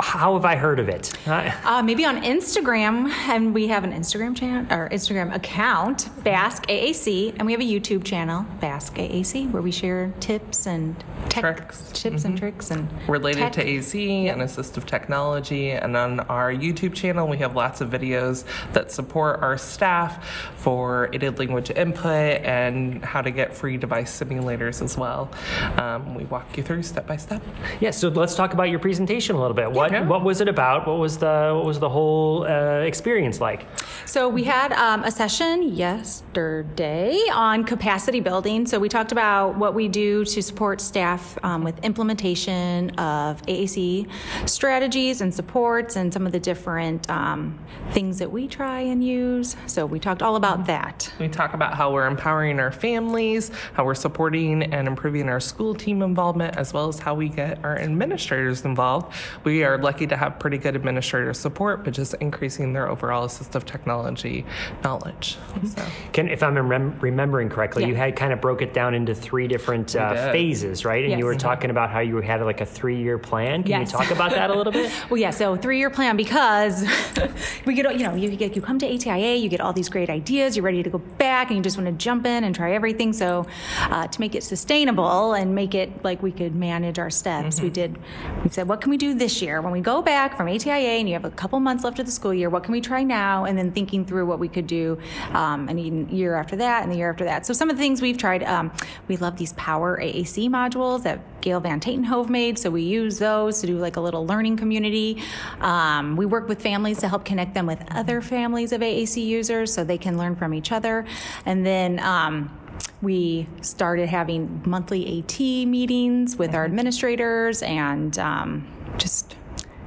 [0.00, 1.12] how have I heard of it?
[1.26, 7.34] Uh, maybe on Instagram, and we have an Instagram channel or Instagram account, BASSC AAC,
[7.38, 10.96] and we have a YouTube channel, BASSC AAC, where we share tips and
[11.28, 11.90] tech Tricks.
[11.92, 13.52] tips and tricks and Related tech.
[13.54, 15.70] to AAC and assistive technology.
[15.70, 20.24] And on our YouTube channel, we have lots of videos that support our staff
[20.56, 25.30] for aided language input and how to get free device simulators as well.
[25.76, 27.42] Um, we walk you through step by step.
[27.80, 29.72] yeah, so let's talk about your presentation a little bit.
[29.72, 30.06] What Yeah.
[30.06, 30.86] what was it about?
[30.86, 33.66] What was the what was the whole uh, experience like?
[34.04, 38.66] So we had um, a session yesterday on capacity building.
[38.66, 44.06] So we talked about what we do to support staff um, with implementation of AAC
[44.46, 47.58] strategies and supports, and some of the different um,
[47.92, 49.56] things that we try and use.
[49.66, 51.10] So we talked all about that.
[51.18, 55.74] We talk about how we're empowering our families, how we're supporting and improving our school
[55.74, 59.14] team involvement, as well as how we get our administrators involved.
[59.44, 63.64] We are lucky to have pretty good administrator support, but just increasing their overall assistive
[63.64, 64.44] technology
[64.84, 65.36] knowledge.
[65.74, 69.14] So, Can, if I'm remem- remembering correctly, you had kind of broke it down into
[69.14, 71.04] three different uh, phases, right?
[71.04, 73.62] And you were talking about how you had like a three-year plan.
[73.62, 73.92] Can Yes.
[73.92, 74.90] you talk about that a little bit?
[75.10, 76.82] Well, yeah, so three-year plan because
[77.64, 80.10] we get, you know, you get you come to ATIA, you get all these great
[80.10, 82.72] ideas, you're ready to go back, and you just want to jump in and try
[82.72, 83.12] everything.
[83.12, 83.46] So,
[83.82, 87.70] uh, to make it sustainable and make it like we could manage our steps, we
[87.70, 87.98] did.
[88.44, 91.08] We said, what can we do this year when we go back from ATIA and
[91.08, 92.48] you have a couple months left of the school year?
[92.48, 93.46] What can we try now?
[93.46, 94.98] And then thinking through what we could do,
[95.32, 97.46] um, and even year after that, and the year after that.
[97.46, 98.70] So some of the things we've tried, um,
[99.08, 102.58] we love these Power AAC modules that Gail Van Tatenhove made.
[102.58, 105.22] So we use those to do like a little learning community.
[105.60, 109.72] Um, we work with families to help connect them with other families of AAC users
[109.72, 111.04] so they can learn from each other.
[111.46, 112.50] And then um,
[113.00, 119.36] we started having monthly AT meetings with our administrators and um, just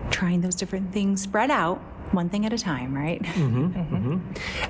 [0.09, 1.81] trying those different things spread out
[2.13, 3.21] one thing at a time, right?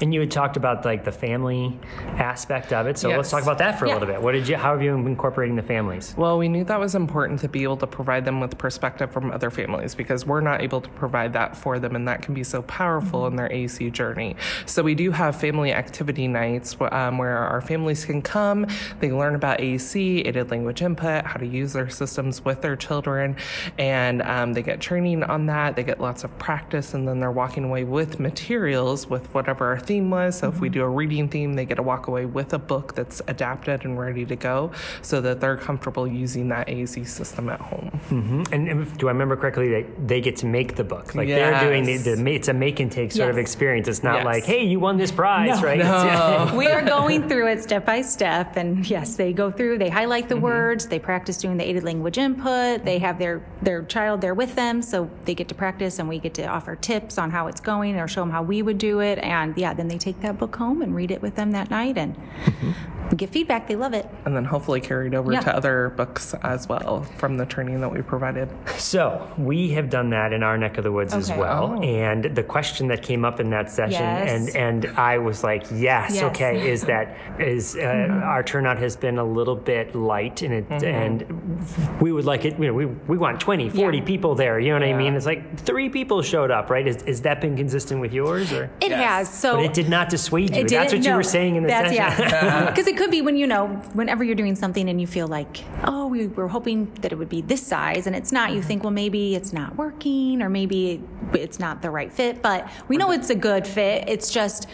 [0.01, 1.80] And you had talked about like the family
[2.17, 2.97] aspect of it.
[2.97, 4.21] So let's talk about that for a little bit.
[4.21, 4.56] What did you?
[4.58, 6.13] How have you been incorporating the families?
[6.17, 9.32] well, we knew that was important to be able to provide them with perspective from
[9.32, 12.43] other families because we're not able to provide that for them, and that can be
[12.43, 14.36] so powerful in their AAC journey.
[14.65, 18.67] So we do have family activity nights um, where our families can come,
[18.99, 23.36] they learn about AAC, aided language input, how to use their systems with their children,
[23.77, 25.75] and um, they get training on that.
[25.75, 29.80] They get lots of practice, and then they're walking away with materials with whatever our
[29.80, 30.38] theme was.
[30.39, 32.96] So if we do a reading theme, they get to walk away with a book
[32.96, 37.60] that's adapted and ready to go, so that they're comfortable using that AAC system at
[37.60, 37.89] home.
[38.10, 41.15] hmm And, and do I remember correctly that they get to make the book?
[41.15, 43.88] Like they're doing the, the it's a make and take sort of experience.
[43.88, 44.26] It's not Yes.
[44.26, 45.80] like, hey, you won this prize, right?
[45.80, 49.89] It's- we are going through it step by step and yes they go through they
[49.89, 54.22] highlight the words they practice doing the aided language input they have their their child
[54.22, 57.31] there with them so they get to practice and we get to offer tips on
[57.31, 59.97] how it's going or show them how we would do it and yeah then they
[59.97, 62.71] take that book home and read it with them that night and mm-hmm.
[63.10, 65.41] we get feedback they love it And then hopefully carried over Yeah.
[65.41, 68.49] to other books as well from the training that we provided.
[68.77, 69.01] So
[69.38, 71.75] we have done that in our neck of the woods as well.
[71.77, 71.81] Oh.
[71.81, 74.55] And the question that came up in that session, Yes.
[74.55, 76.23] and and I was like, yes, Yes.
[76.23, 78.23] okay, is that is uh, mm-hmm.
[78.23, 80.86] our turnout has been a little bit light, and it mm-hmm.
[80.86, 82.57] and we would like it.
[82.60, 84.03] You know, we we want 20, 40 Yeah.
[84.03, 84.60] people there.
[84.60, 85.15] You know what I mean?
[85.15, 86.88] It's like three people showed up, right?
[86.88, 88.69] Is, is that been consistent with yours, or?
[88.82, 90.62] it has so But it did not dissuade you.
[90.62, 92.30] It That's didn't- what you were saying in the that's, session.
[92.32, 95.28] Yeah, because it could be when you know, whenever you're doing something and you feel
[95.28, 98.52] like, oh, we were hoping that it would be this size, and it's not.
[98.52, 98.67] You mm-hmm.
[98.67, 102.41] think, well, maybe it's not working, or maybe it's not the right fit.
[102.41, 103.19] But we know mm-hmm.
[103.19, 104.06] it's a good fit.
[104.08, 104.67] It's just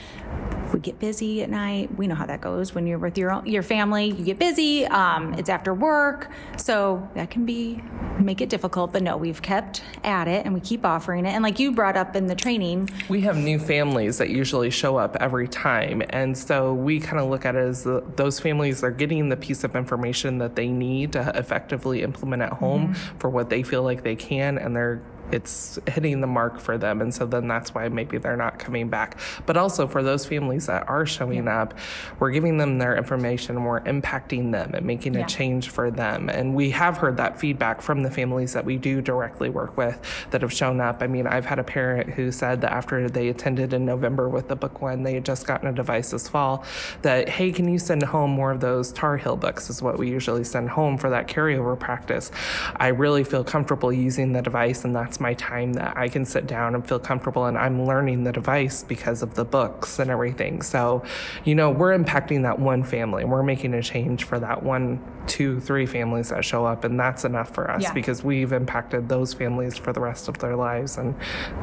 [0.73, 1.95] we get busy at night.
[1.97, 4.05] We know how that goes when you're with your own, your family.
[4.07, 4.85] You get busy.
[4.85, 7.81] Um, it's after work, so that can be
[8.19, 8.93] make it difficult.
[8.93, 11.29] But no, we've kept at it and we keep offering it.
[11.29, 14.97] And like you brought up in the training, We have new families that usually show
[14.97, 16.01] up every time.
[16.09, 19.37] And so we kind of look at it as the, those families are getting the
[19.37, 23.83] piece of information that they need to effectively implement at home for what they feel
[23.83, 24.57] like they can.
[24.57, 27.01] And they're it's hitting the mark for them.
[27.01, 29.19] And so then that's why maybe they're not coming back.
[29.45, 31.73] But also for those families that are showing up,
[32.19, 36.29] we're giving them their information, we're impacting them and making a change for them.
[36.29, 39.99] And we have heard that feedback from the families that we do directly work with
[40.31, 41.01] that have shown up.
[41.01, 44.47] I mean, I've had a parent who said that after they attended in November with
[44.47, 46.63] the book one, they had just gotten a device this fall,
[47.01, 50.09] that, hey, can you send home more of those Tar Heel books, is what we
[50.09, 52.31] usually send home for that carryover practice.
[52.75, 56.47] I really feel comfortable using the device, and that's my time that I can sit
[56.47, 60.61] down and feel comfortable, and I'm learning the device because of the books and everything.
[60.61, 61.03] So,
[61.45, 63.25] you know, we're impacting that one family.
[63.25, 67.25] We're making a change for that one, two, three families that show up, and that's
[67.25, 67.93] enough for us Yeah.
[67.93, 71.15] because we've impacted those families for the rest of their lives, and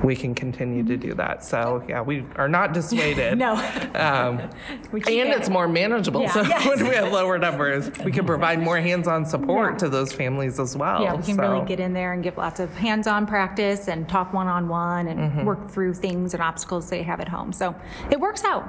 [0.02, 1.44] we can continue to do that.
[1.44, 3.38] So, yeah, we are not dissuaded.
[3.44, 3.54] No.
[3.94, 4.38] Um,
[4.92, 6.22] and it- it's more manageable.
[6.22, 6.30] Yeah.
[6.32, 6.66] So Yes.
[6.80, 10.76] when we have lower numbers, we can provide more hands-on support to those families as
[10.76, 11.02] well.
[11.02, 13.43] Yeah, we can So- really get in there and give lots of hands-on practice
[13.88, 15.44] and talk one-on-one and Mm-hmm.
[15.44, 17.52] work through things and obstacles they have at home.
[17.52, 17.74] So
[18.10, 18.68] it works out.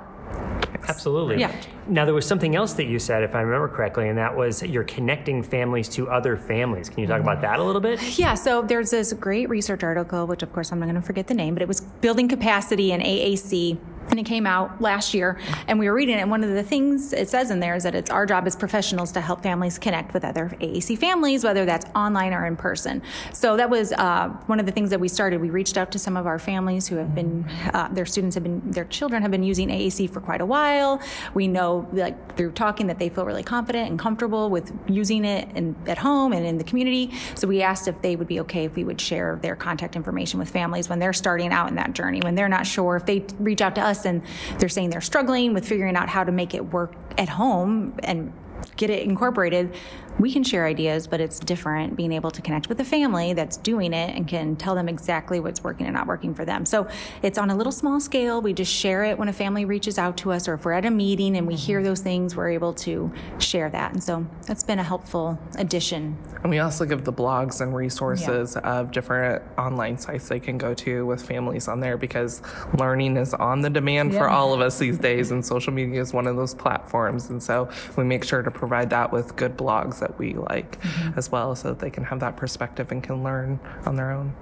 [0.88, 1.39] Absolutely.
[1.39, 1.51] Yeah.
[1.88, 4.61] Now, there was something else that you said, if I remember correctly, and that was
[4.63, 6.89] you're connecting families to other families.
[6.89, 8.17] Can you talk about that a little bit?
[8.17, 11.28] Yeah, so there's this great research article, which of course I'm not going to forget
[11.28, 13.78] the name, but it was building capacity in AAC.
[14.09, 16.21] And it came out last year, and we were reading it.
[16.21, 18.55] And one of the things it says in there is that it's our job as
[18.55, 23.01] professionals to help families connect with other AAC families, whether that's online or in person.
[23.33, 25.41] So that was uh, one of the things that we started.
[25.41, 28.43] We reached out to some of our families who have been, uh, their students have
[28.43, 31.01] been, their children have been using AAC for quite a while.
[31.33, 35.49] We know, like through talking, that they feel really confident and comfortable with using it
[35.55, 37.11] in, at home and in the community.
[37.35, 40.39] So we asked if they would be okay if we would share their contact information
[40.39, 43.25] with families when they're starting out in that journey, when they're not sure, if they
[43.39, 44.23] reach out to us and
[44.57, 48.33] they're saying they're struggling with figuring out how to make it work at home and
[48.75, 49.73] get it incorporated,
[50.20, 53.57] we can share ideas, but it's different being able to connect with a family that's
[53.57, 56.66] doing it and can tell them exactly what's working and not working for them.
[56.66, 56.88] So
[57.22, 58.41] it's on a little small scale.
[58.41, 60.86] We just share it when a family reaches out to us or if we're at
[60.86, 63.93] a meeting and we hear those things, we're able to share that.
[63.93, 66.18] And so that's been a helpful addition.
[66.43, 70.74] And we also give the blogs and resources of different online sites they can go
[70.76, 72.41] to with families on there because
[72.78, 76.13] learning is on the demand for all of us these days, and social media is
[76.13, 77.30] one of those platforms.
[77.30, 80.77] And so we make sure to provide that with good blogs that we like
[81.15, 84.33] as well so that they can have that perspective and can learn on their own.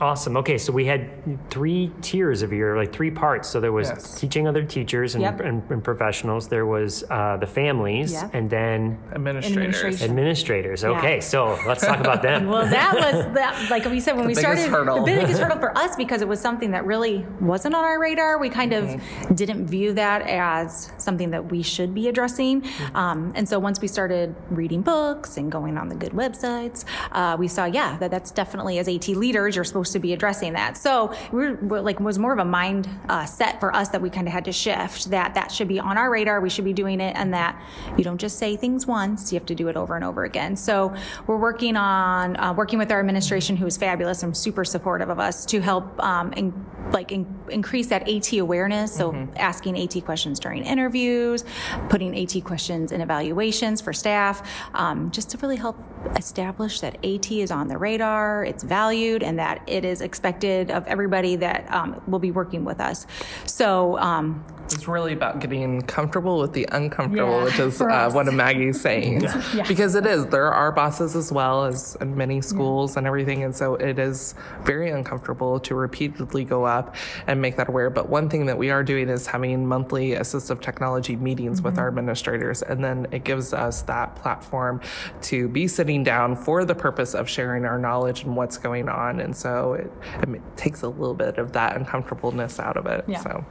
[0.00, 0.36] Awesome.
[0.36, 1.02] Okay, so we had
[1.50, 3.48] three tiers of your, like three parts.
[3.48, 4.20] So there was Yes.
[4.20, 5.40] teaching other teachers and, Yep.
[5.40, 6.48] and, and professionals.
[6.48, 8.30] There was uh, the families, Yep.
[8.34, 10.02] and then Administrators.
[10.02, 10.84] Administrators.
[10.84, 12.46] Okay, so let's talk about them.
[12.58, 13.70] Well, that was that.
[13.70, 15.04] Like we said when we biggest started, hurdle.
[15.04, 18.38] the biggest hurdle for us because it was something that really wasn't on our radar.
[18.38, 19.34] We kind of Mm-hmm.
[19.34, 22.62] didn't view that as something that we should be addressing.
[22.62, 22.96] Mm-hmm.
[22.96, 27.36] Um, and so once we started reading books and going on the good websites, uh,
[27.38, 30.76] we saw, yeah, that that's definitely as AT leaders, you're supposed to be addressing that.
[30.76, 34.10] So we're, we're like was more of a mind uh, set for us that we
[34.10, 36.40] kind of had to shift that that should be on our radar.
[36.40, 37.60] We should be doing it, and that
[37.96, 40.56] you don't just say things once; you have to do it over and over again.
[40.56, 40.94] So
[41.26, 45.18] we're working on uh, working with our administration, who is fabulous and super supportive of
[45.18, 46.52] us, to help um, in,
[46.92, 48.94] like in, increase that AT awareness.
[48.94, 51.44] So asking AT questions during interviews,
[51.88, 54.42] putting AT questions in evaluations for staff,
[54.74, 55.76] um, Um, just to really help
[56.16, 60.86] establish that AT is on the radar, it's valued, and that it is expected of
[60.86, 63.06] everybody that um, will be working with us.
[63.46, 63.98] So.
[63.98, 68.28] Um, It's really about getting comfortable with the uncomfortable, Yeah, which is for uh, one
[68.28, 69.24] of Maggie's sayings.
[69.66, 73.44] Because it is, there are bosses as well as in many schools and everything.
[73.44, 74.34] And so it is
[74.64, 76.96] very uncomfortable to repeatedly go up
[77.26, 77.88] and make that aware.
[77.88, 81.88] But one thing that we are doing is having monthly assistive technology meetings with our
[81.88, 82.60] administrators.
[82.60, 84.82] And then it gives us that platform
[85.22, 89.20] to be sitting down for the purpose of sharing our knowledge and what's going on.
[89.20, 89.90] And so it,
[90.22, 93.04] it takes a little bit of that uncomfortableness out of it.
[93.08, 93.20] Yeah.
[93.20, 93.44] So.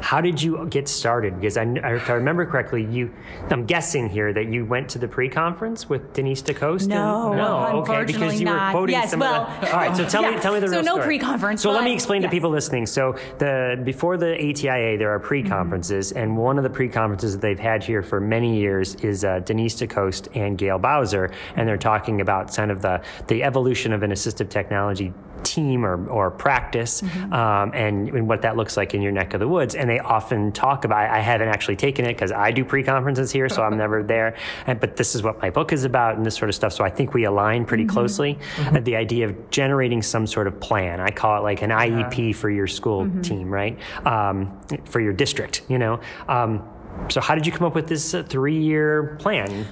[0.00, 1.36] How did you get started?
[1.40, 3.12] Because I, if I remember correctly, you,
[3.50, 6.86] I'm guessing here that you went to the pre-conference with Denise DeCoste.
[6.86, 8.72] No, and, no, okay, because you were not.
[8.72, 9.72] quoting Yes, some well, of the.
[9.72, 11.06] All right, so tell me, tell me the so real no story.
[11.06, 12.86] pre-conference, So let me explain to people listening.
[12.86, 17.58] So the before the ATIA, there are pre-conferences, and one of the pre-conferences that they've
[17.58, 22.20] had here for many years is uh, Denise DeCoste and Gail Bowser, and they're talking
[22.20, 25.12] about kind of the the evolution of an assistive technology
[25.44, 29.40] team or, or practice um, and, and what that looks like in your neck of
[29.40, 29.74] the woods.
[29.74, 33.48] And they often talk about, I haven't actually taken it because I do pre-conferences here,
[33.48, 34.36] so I'm never there.
[34.66, 36.72] And, but this is what my book is about and this sort of stuff.
[36.72, 38.38] So I think we align pretty closely.
[38.58, 41.00] Uh, the idea of generating some sort of plan.
[41.00, 43.78] I call it like an IEP for your school team, right?
[44.06, 46.00] Um, for your district, you know?
[46.28, 46.68] Um,
[47.08, 49.66] so how did you come up with this uh, three-year plan?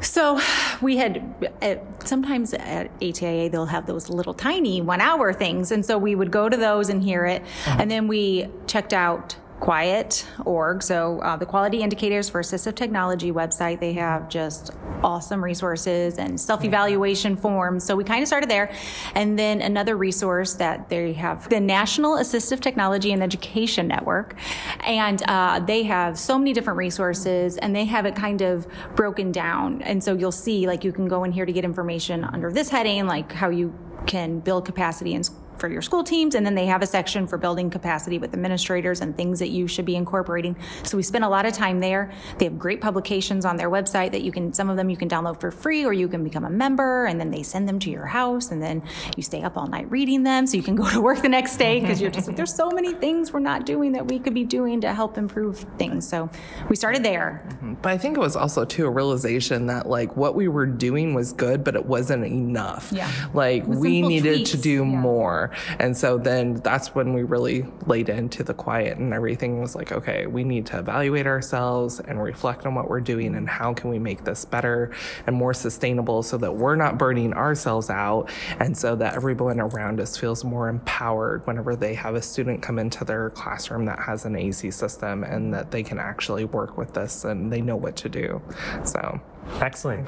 [0.00, 0.40] So
[0.82, 5.84] we had uh, sometimes at ATIA they'll have those little tiny one hour things, and
[5.84, 10.82] so we would go to those and hear it, and then we checked out QIAT.org
[10.82, 16.38] so uh, the quality indicators for assistive technology website they have just awesome resources and
[16.38, 17.84] self-evaluation forms.
[17.84, 18.72] So we kind of started there.
[19.14, 24.36] And then another resource that they have the national assistive technology and education network.
[24.80, 29.32] And uh, they have so many different resources and they have it kind of broken
[29.32, 29.82] down.
[29.82, 32.68] And so you'll see like you can go in here to get information under this
[32.68, 33.74] heading like how you
[34.06, 35.22] can build capacity in
[35.58, 39.00] for your school teams, and then they have a section for building capacity with administrators
[39.00, 40.56] and things that you should be incorporating.
[40.82, 42.12] So we spent a lot of time there.
[42.38, 45.08] They have great publications on their website that you can, some of them you can
[45.08, 47.90] download for free, or you can become a member, and then they send them to
[47.90, 48.82] your house, and then
[49.16, 51.56] you stay up all night reading them, so you can go to work the next
[51.56, 54.34] day because you're just like, there's so many things we're not doing that we could
[54.34, 56.08] be doing to help improve things.
[56.08, 56.30] So
[56.68, 57.44] we started there.
[57.48, 57.74] Mm-hmm.
[57.82, 61.14] But I think it was also too a realization that like what we were doing
[61.14, 62.90] was good, but it wasn't enough.
[62.92, 63.10] Yeah.
[63.34, 64.84] Like we needed to do yeah.
[64.84, 65.45] more.
[65.78, 69.92] And so then that's when we really laid into the QIAT and everything was like,
[69.92, 73.90] okay, we need to evaluate ourselves and reflect on what we're doing and how can
[73.90, 74.92] we make this better
[75.26, 78.30] and more sustainable so that we're not burning ourselves out
[78.60, 82.78] and so that everyone around us feels more empowered whenever they have a student come
[82.78, 86.94] into their classroom that has an AAC system and that they can actually work with
[86.94, 88.40] this and they know what to do.
[88.84, 89.20] So
[89.60, 90.06] Excellent.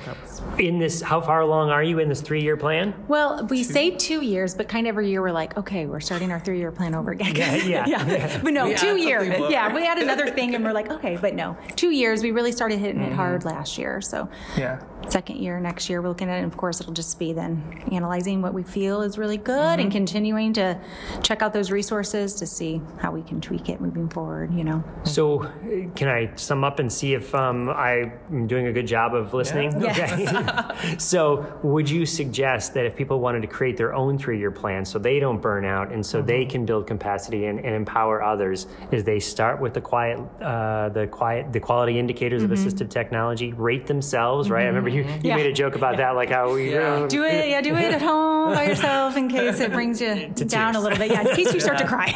[0.58, 2.94] In this, how far along are you in this three-year plan?
[3.08, 6.30] Well, we say two years, but kind of every year we're like, okay, we're starting
[6.32, 7.28] our three year plan over again.
[7.68, 8.40] Yeah, yeah.
[8.42, 9.22] But no, We add two years.
[9.24, 9.50] something more.
[9.50, 12.22] Yeah, we had another thing and we're like, okay, but no, two years.
[12.22, 13.48] We really started hitting it hard Mm-hmm.
[13.48, 14.00] last year.
[14.00, 14.80] So, yeah.
[15.08, 16.42] second year, next year, we're looking at it.
[16.42, 19.80] And of course, it'll just be then analyzing what we feel is really good Mm-hmm.
[19.80, 20.80] and continuing to
[21.22, 24.82] check out those resources to see how we can tweak it moving forward, you know?
[25.04, 25.50] So, uh,
[25.94, 29.80] can I sum up and see if um, I'm doing a good job of listening?
[29.80, 30.12] Yes.
[30.12, 30.96] Okay.
[30.98, 34.98] so, would you suggest that if people wanted to create their own three-year plan so
[34.98, 39.04] they don't burn out and so they can build capacity and, and empower others, is
[39.04, 43.86] they start with the QIAT, uh, the QIAT, the quality indicators of assistive technology, rate
[43.86, 44.64] themselves, right?
[44.64, 45.36] I remember you, you Yeah.
[45.36, 47.06] made a joke about that, like how we Yeah.
[47.08, 50.74] Do it, yeah, do it at home by yourself in case it brings you down
[50.76, 51.10] a little bit.
[51.10, 52.12] Yeah, in case you start to cry.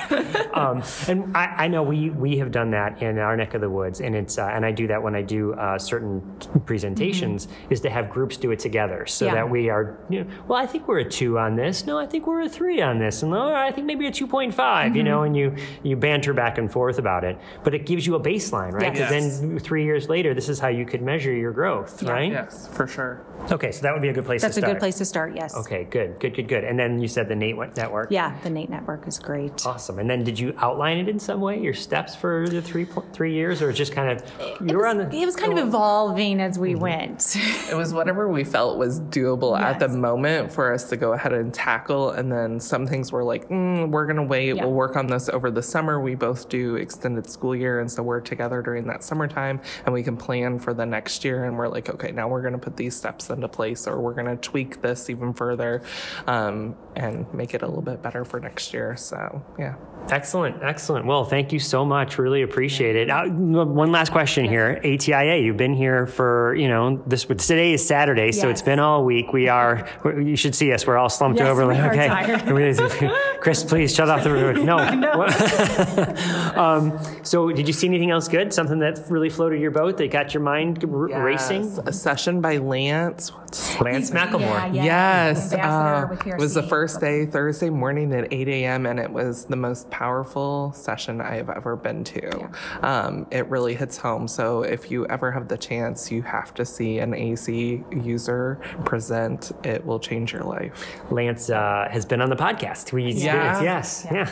[0.55, 3.71] um, and I, I know we we have done that in our neck of the
[3.71, 6.21] woods, and it's uh, and I do that when I do uh, certain
[6.67, 7.73] presentations Mm-hmm.
[7.73, 9.35] is to have groups do it together, so Yeah.
[9.35, 9.99] that we are.
[10.09, 11.87] You know, well, I think we're a two on this.
[11.87, 14.27] No, I think we're a three on this, and oh, I think maybe a two
[14.27, 14.55] point
[14.95, 15.05] You mm-hmm.
[15.05, 18.21] know, and you you banter back and forth about it, but it gives you a
[18.21, 18.95] baseline, right?
[18.95, 19.09] Yes.
[19.11, 22.31] Because then three years later, this is how you could measure your growth, right?
[22.31, 23.25] Yes, for sure.
[23.51, 24.41] Okay, so that would be a good place.
[24.43, 24.55] To start.
[24.55, 24.73] That's a start.
[24.75, 25.57] good place to start, yes.
[25.57, 26.65] Okay, good, good, good, good.
[26.65, 28.11] And then you said the NATE network.
[28.11, 29.67] Yeah, the NATE Network is great.
[29.67, 29.99] Awesome.
[29.99, 33.05] And then did you outline it in some way, your steps for the three po-
[33.13, 34.31] three years, or just kind of
[34.61, 37.37] you It were was, on the it was kind of evolving as we went.
[37.73, 39.95] It was whatever we felt was doable at the Yes.
[39.97, 42.11] moment for us to go ahead and tackle.
[42.11, 44.57] And then some things were like, mm, we're going to wait.
[44.57, 44.65] Yeah.
[44.65, 46.01] We'll work on this over the summer.
[46.01, 47.81] We both do extended school year.
[47.81, 51.45] And so we're together during that summertime and we can plan for the next year.
[51.45, 54.15] And we're like, okay, now we're going to put these steps into place or we're
[54.15, 55.83] going to tweak this even further
[56.27, 58.97] um, and make it a little bit better for next year.
[58.97, 59.75] So, yeah.
[60.11, 61.07] excellent, excellent.
[61.07, 62.19] Well, thank you so much.
[62.19, 63.11] Really appreciate it.
[63.11, 64.81] Uh, one last question here.
[64.85, 67.25] ATIA, you've been here for you know this.
[67.25, 69.33] Today is Saturday, so it's been all week.
[69.33, 69.89] We are.
[70.05, 70.87] You should see us.
[70.87, 71.67] We're all slumped Yes, over.
[71.67, 73.13] we like, are okay, tired.
[73.41, 74.67] Chris, please shut off the room.
[74.73, 74.79] No.
[76.57, 78.53] um, so, did you see anything else good?
[78.53, 81.79] Something that really floated your boat that got your mind r- racing?
[81.87, 83.42] A session by Lance next one.
[83.81, 84.75] Lance Macklemore.
[84.75, 89.11] Yeah, Yes, uh, it was the first day, Thursday morning at 8 a.m., and it
[89.11, 92.51] was the most powerful session I have ever been to.
[92.83, 94.29] Um, it really hits home.
[94.29, 99.53] So if you ever have the chance, you have to see an AAC user present.
[99.65, 100.87] It will change your life.
[101.11, 102.93] Lance uh, has been on the podcast.
[102.93, 103.63] We Yeah.
[103.63, 104.29] yes, yeah.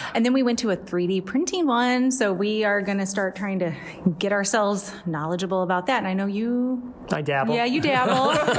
[0.14, 2.10] And then we went to a 3D printing one.
[2.10, 3.72] So we are going to start trying to
[4.18, 5.98] get ourselves knowledgeable about that.
[5.98, 7.54] And I know you, I dabble.
[7.54, 8.30] yeah, you dabble.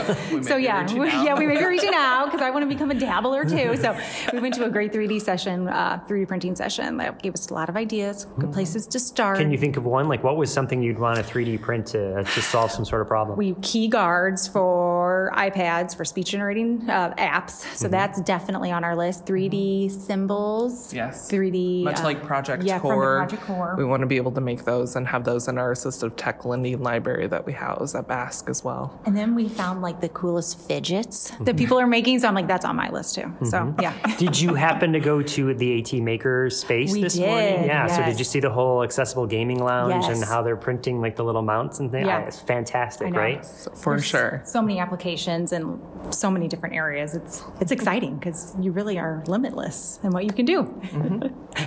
[0.44, 2.96] so yeah, we, yeah, we may be reaching out because I want to become a
[2.96, 3.76] dabbler too.
[3.78, 3.98] So
[4.34, 7.54] we went to a great 3D session, uh, 3D printing session that gave us a
[7.54, 9.38] lot of ideas, good places to start.
[9.38, 10.08] Can you think of one?
[10.08, 13.08] Like, what was something you'd want a 3D print to, to solve some sort of
[13.08, 13.38] problem?
[13.38, 17.52] we key guards for for iPads for speech generating uh, apps.
[17.76, 17.92] So Mm-hmm.
[17.92, 19.26] that's definitely on our list.
[19.26, 20.94] 3D symbols.
[20.94, 21.30] Yes.
[21.30, 21.84] 3D.
[21.84, 23.76] Much uh, like Project yeah, from the Core, Project Core.
[23.78, 26.46] we want to be able to make those and have those in our assistive tech
[26.46, 28.98] lending library that we house at BASSC as well.
[29.06, 32.20] And then we found like the coolest fidgets that people are making.
[32.20, 33.34] So I'm like, that's on my list too.
[33.50, 33.94] So yeah.
[34.18, 37.60] Did you happen to go to the AT Maker space We this morning?
[37.62, 37.88] did, Yeah.
[37.88, 41.24] So did you see the whole accessible gaming lounge and how they're printing like the
[41.24, 42.08] little mounts and things?
[42.08, 42.22] Yeah.
[42.28, 43.20] It's fantastic, I know.
[43.20, 43.46] right?
[43.76, 44.42] For sure.
[44.46, 45.82] so many applications and
[46.14, 47.16] so many different areas.
[47.16, 50.64] It's it's exciting because you really are limitless in what you can do.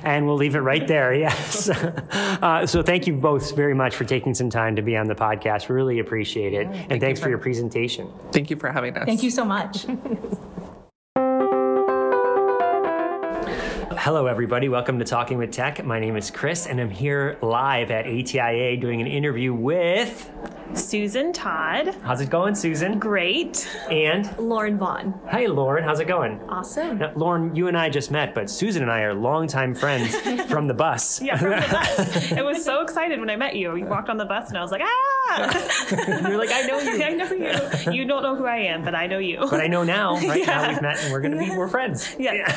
[0.03, 1.13] And we'll leave it right there.
[1.25, 1.69] Yes.
[1.71, 5.15] uh, so thank you both very much for taking some time to be on the
[5.15, 5.69] podcast.
[5.69, 6.67] We really appreciate it.
[6.91, 8.11] and thanks for your presentation.
[8.33, 9.05] Thank you for having us.
[9.07, 9.87] Thank you so much.
[13.97, 14.69] Hello, everybody.
[14.69, 15.85] Welcome to Talking with Tech.
[15.85, 20.31] My name is Chris, and I'm here live at ATIA doing an interview with.
[20.75, 21.95] Susan Todd.
[22.03, 22.99] How's it going, Susan?
[22.99, 23.69] Great.
[23.91, 25.15] And Lauren Vaughn.
[25.31, 25.85] Hey, Lauren.
[25.85, 26.41] How's it going?
[26.49, 26.99] Awesome.
[26.99, 30.17] Now, Lauren, you and I just met, but Susan and I are longtime friends
[30.49, 31.23] from the bus.
[31.23, 32.33] Yeah, from the bus.
[32.33, 33.77] I was so excited when I met you.
[33.77, 35.89] You walked on the bus and I was like, ah!
[36.29, 37.03] You're like, I know you.
[37.05, 37.93] I know you.
[37.93, 39.39] You don't know who I am, but I know you.
[39.49, 42.17] But I know now, right now we've met and we're going to be more friends.
[42.19, 42.57] Yeah.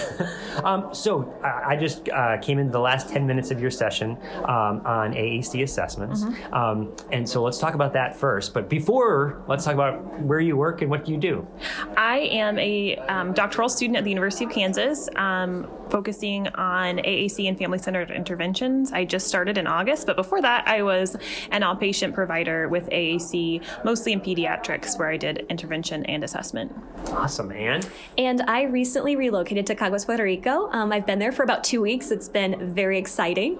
[0.63, 4.81] Um, so I just uh, came into the last 10 minutes of your session um,
[4.85, 6.23] on AAC assessments.
[6.23, 6.53] Mm-hmm.
[6.53, 8.53] Um, and so let's talk about that first.
[8.53, 11.47] But before, let's talk about where you work and what you do.
[11.95, 17.47] I am a um, doctoral student at the University of Kansas, um, focusing on AAC
[17.47, 18.91] and family centered interventions.
[18.91, 21.15] I just started in August, but before that, I was
[21.51, 26.73] an outpatient provider with AAC, mostly in pediatrics, where I did intervention and assessment.
[27.07, 27.51] Awesome.
[27.51, 30.69] And And I recently relocated to Caguas, Puerto Rico.
[30.71, 32.11] Um, I've been there for about two weeks.
[32.11, 33.59] It's been very exciting.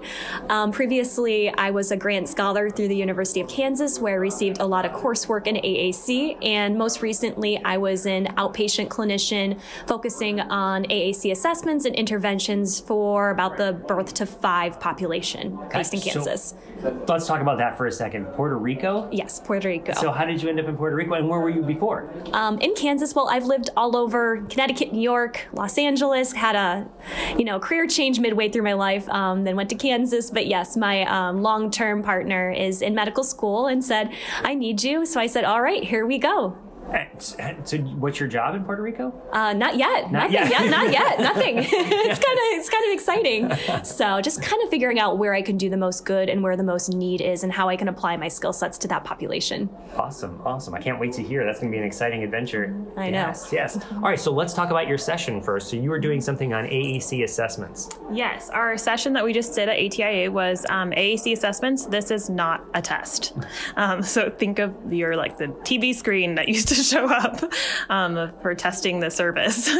[0.50, 4.60] Um, previously, I was a grant scholar through the University of Kansas, where I received
[4.60, 6.44] a lot of coursework in AAC.
[6.44, 12.17] And most recently, I was an outpatient clinician focusing on AAC assessments and interventions
[12.86, 16.54] for about the birth to five population based in So- Kansas.
[17.08, 18.26] let's talk about that for a second.
[18.34, 19.08] Puerto Rico?
[19.10, 19.92] yes, Puerto Rico.
[19.94, 22.08] So how did you end up in Puerto Rico and where were you before?
[22.32, 26.32] Um, in Kansas, well, I've lived all over Connecticut, New York, Los Angeles.
[26.32, 26.86] Had a,
[27.36, 29.08] you know, career change midway through my life.
[29.08, 30.30] Um, then went to Kansas.
[30.30, 34.10] But yes, my um, long-term partner is in medical school and said,
[34.42, 36.56] "I need you." So I said, "All right, here we go."
[37.64, 39.12] So what's your job in Puerto Rico?
[39.32, 40.10] Uh, not yet.
[40.10, 40.50] Not Nothing yet.
[40.50, 40.70] yet.
[40.70, 41.18] Not yet.
[41.20, 41.58] Nothing.
[41.70, 43.84] it's kind of it's kind of exciting.
[43.84, 46.56] So just kind of figuring out where I can do the most good and where
[46.56, 49.68] the most need is, and how I can apply my skill sets to that population.
[49.96, 50.74] Awesome, awesome.
[50.74, 51.44] I can't wait to hear.
[51.44, 52.74] That's going to be an exciting adventure.
[52.96, 53.18] I know.
[53.18, 53.78] Yes, yes.
[53.92, 55.68] All right, so let's talk about your session first.
[55.68, 57.90] So you were doing something on AAC assessments.
[58.12, 61.86] Yes, our session that we just did at ATIA was um, AAC assessments.
[61.86, 63.32] This is not a test.
[63.76, 67.42] Um, so think of your like the TV screen that used to show up
[67.88, 69.68] um, for testing the service.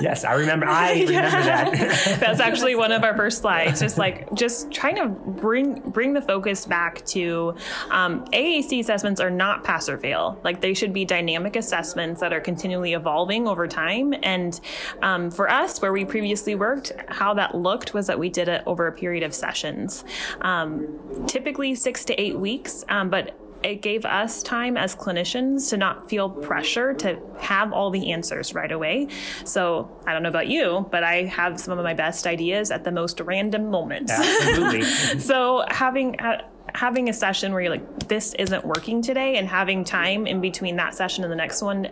[0.00, 0.66] Yes, I remember.
[0.66, 1.72] I remember that.
[2.20, 3.80] That's actually one of our first slides.
[3.80, 7.54] Just like just trying to bring bring the focus back to
[7.90, 10.40] um, AAC assessments are not pass or fail.
[10.44, 14.14] Like they should be dynamic assessments that are continually evolving over time.
[14.22, 14.58] And
[15.02, 18.62] um, for us, where we previously worked, how that looked was that we did it
[18.66, 20.04] over a period of sessions,
[20.40, 22.84] um, typically six to eight weeks.
[22.88, 27.90] Um, but it gave us time as clinicians to not feel pressure to have all
[27.90, 29.08] the answers right away.
[29.44, 32.84] So I don't know about you, but I have some of my best ideas at
[32.84, 34.12] the most random moments.
[34.12, 34.82] Absolutely.
[35.20, 36.42] so having uh,
[36.74, 40.76] having a session where you're like this isn't working today and having time in between
[40.76, 41.88] that session and the next one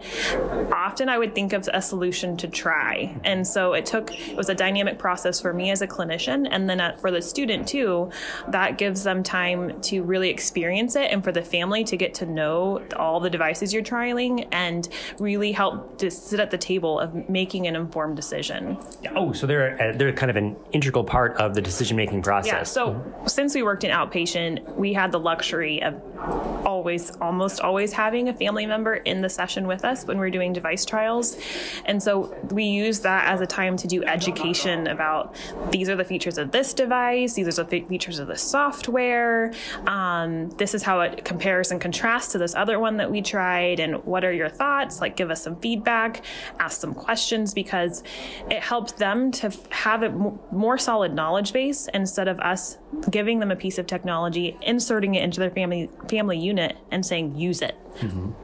[0.73, 4.49] often i would think of a solution to try and so it took it was
[4.49, 8.11] a dynamic process for me as a clinician and then uh, for the student too
[8.49, 12.27] that gives them time to really experience it and for the family to get to
[12.27, 17.29] know all the devices you're trialing and really help to sit at the table of
[17.29, 18.79] making an informed decision
[19.15, 22.53] oh, so they're uh, they're kind of an integral part of the decision making process.
[22.53, 22.63] yeah.
[22.63, 26.01] So since we worked in outpatient, we had the luxury of
[26.67, 30.31] always, almost always having a family member in the session with us when we are
[30.31, 31.37] doing device trials.
[31.85, 35.35] And so we use that as a time to do education about
[35.71, 39.53] these are the features of this device, these are the features of the software,
[39.87, 43.81] um, this is how it compares and contrasts to this other one that we tried,
[43.81, 45.01] and what are your thoughts?
[45.01, 46.25] Like, give us some feedback,
[46.59, 48.03] ask some questions because
[48.51, 52.79] it helps them to have a more solid knowledge base instead of us
[53.11, 57.37] giving them a piece of technology, inserting it into their family family unit, and saying
[57.37, 57.77] use it.
[58.01, 58.35] And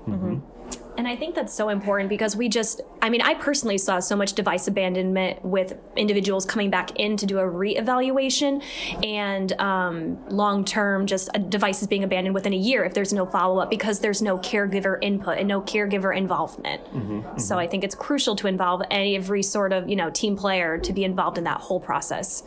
[1.06, 4.16] And I think that's so important because we just, I mean, I personally saw so
[4.16, 8.60] much device abandonment with individuals coming back in to do a reevaluation
[9.04, 13.24] and um, long term, just uh, devices being abandoned within a year if there's no
[13.24, 16.82] follow up because there's no caregiver input and no caregiver involvement.
[16.86, 20.76] Mm-hmm, So I think it's crucial to involve every sort of, you know, team player
[20.76, 22.42] to be involved in that whole process.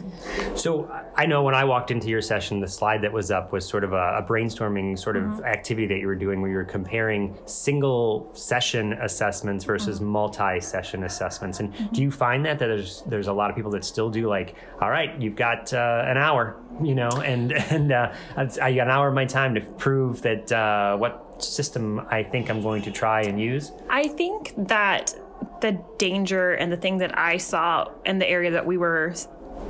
[0.56, 3.66] So I know when I walked into your session, the slide that was up was
[3.66, 6.66] sort of a, a brainstorming sort of activity that you were doing where you were
[6.66, 11.60] comparing single session assessments versus multi-session assessments.
[11.60, 14.28] And do you find that that there's there's a lot of people that still do
[14.28, 18.88] like, all right, you've got uh, an hour, you know, and and uh, I got
[18.88, 22.82] an hour of my time to prove that uh, what system I think I'm going
[22.82, 23.72] to try and use.
[23.90, 25.14] I think that
[25.62, 29.14] the danger and the thing that I saw in the area that we were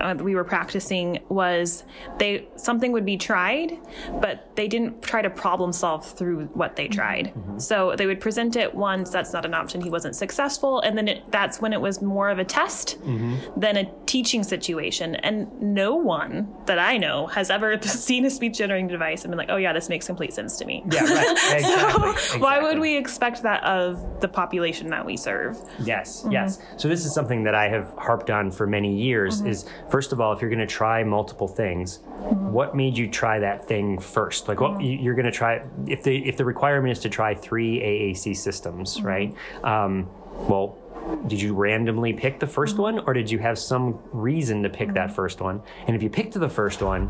[0.02, 1.84] uh, we were practicing was
[2.18, 3.78] they something would be tried,
[4.22, 7.34] but they didn't try to problem solve through what they tried.
[7.58, 9.10] So they would present it once.
[9.10, 9.82] That's not an option.
[9.82, 12.98] He wasn't successful, and then it, that's when it was more of a test
[13.58, 15.16] than a teaching situation.
[15.16, 19.38] And no one that I know has ever seen a speech generating device and been
[19.38, 21.38] like, "Oh yeah, this makes complete sense to me." Yeah, right.
[21.60, 22.18] Exactly.
[22.18, 25.58] So why would we expect that of the population that we serve?
[25.84, 26.32] Yes, Mm-hmm.
[26.32, 26.60] yes.
[26.78, 29.48] So this is something that I have harped on for many years Mm-hmm.
[29.48, 32.52] is first of all, if you're going to try multiple things, Mm-hmm.
[32.52, 34.48] what made you try that thing first?
[34.50, 37.34] Like what you- you're going to try if the if the requirement is to try
[37.34, 39.08] 3 AAC systems, Mm-hmm.
[39.08, 39.34] right?
[39.64, 40.10] Um,
[40.50, 40.78] well,
[41.28, 42.82] did you randomly pick the 1st Mm-hmm.
[42.82, 45.62] one or did you have some reason to pick that first one?
[45.88, 47.08] And if you picked the first one,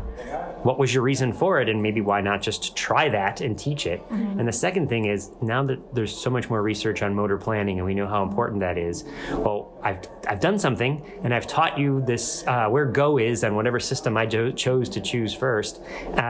[0.62, 3.86] what was your reason for it and maybe why not just try that and teach
[3.86, 7.38] it and the second thing is now that there's so much more research on motor
[7.38, 11.46] planning and we know how important that is well i've, I've done something and i've
[11.46, 15.34] taught you this uh, where go is on whatever system i jo- chose to choose
[15.34, 15.80] first
[16.16, 16.20] uh,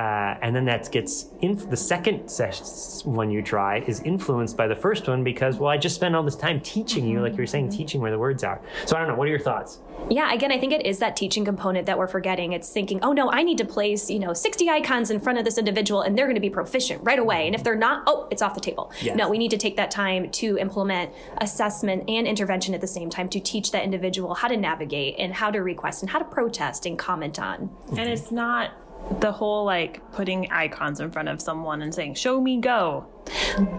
[0.42, 4.74] and then that gets in the second ses- one you try is influenced by the
[4.76, 7.46] first one because well i just spent all this time teaching you like you were
[7.46, 8.60] saying teaching where the words are.
[8.86, 11.16] So i don't know what are your thoughts Yeah, again, I think it is that
[11.16, 12.52] teaching component that we're forgetting.
[12.52, 15.44] It's thinking, oh no, I need to place, you know, 60 icons in front of
[15.44, 17.46] this individual and they're going to be proficient right away.
[17.46, 18.92] And if they're not, oh, it's off the table.
[19.00, 19.16] Yes.
[19.16, 23.10] No, we need to take that time to implement assessment and intervention at the same
[23.10, 26.24] time to teach that individual how to navigate and how to request and how to
[26.24, 27.70] protest and comment on.
[27.90, 28.72] And it's not
[29.20, 33.06] the whole like putting icons in front of someone and saying, show me go.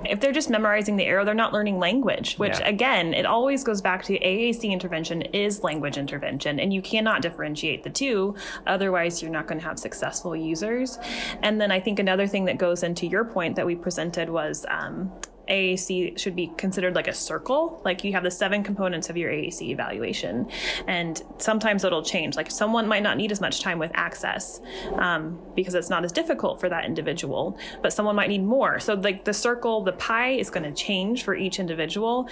[0.05, 2.67] If they're just memorizing the arrow, they're not learning language, which Yeah.
[2.67, 7.83] again, it always goes back to AAC intervention is language intervention, and you cannot differentiate
[7.83, 8.35] the two.
[8.67, 10.99] Otherwise, you're not going to have successful users.
[11.41, 14.65] And then I think another thing that goes into your point that we presented was
[14.69, 15.11] um,
[15.51, 17.81] AAC should be considered like a circle.
[17.83, 20.49] Like you have the seven components of your AAC evaluation,
[20.87, 22.35] and sometimes it'll change.
[22.35, 24.61] Like someone might not need as much time with access
[24.95, 28.79] um, because it's not as difficult for that individual, but someone might need more.
[28.79, 32.29] So like the circle, the pie is going to change for each individual,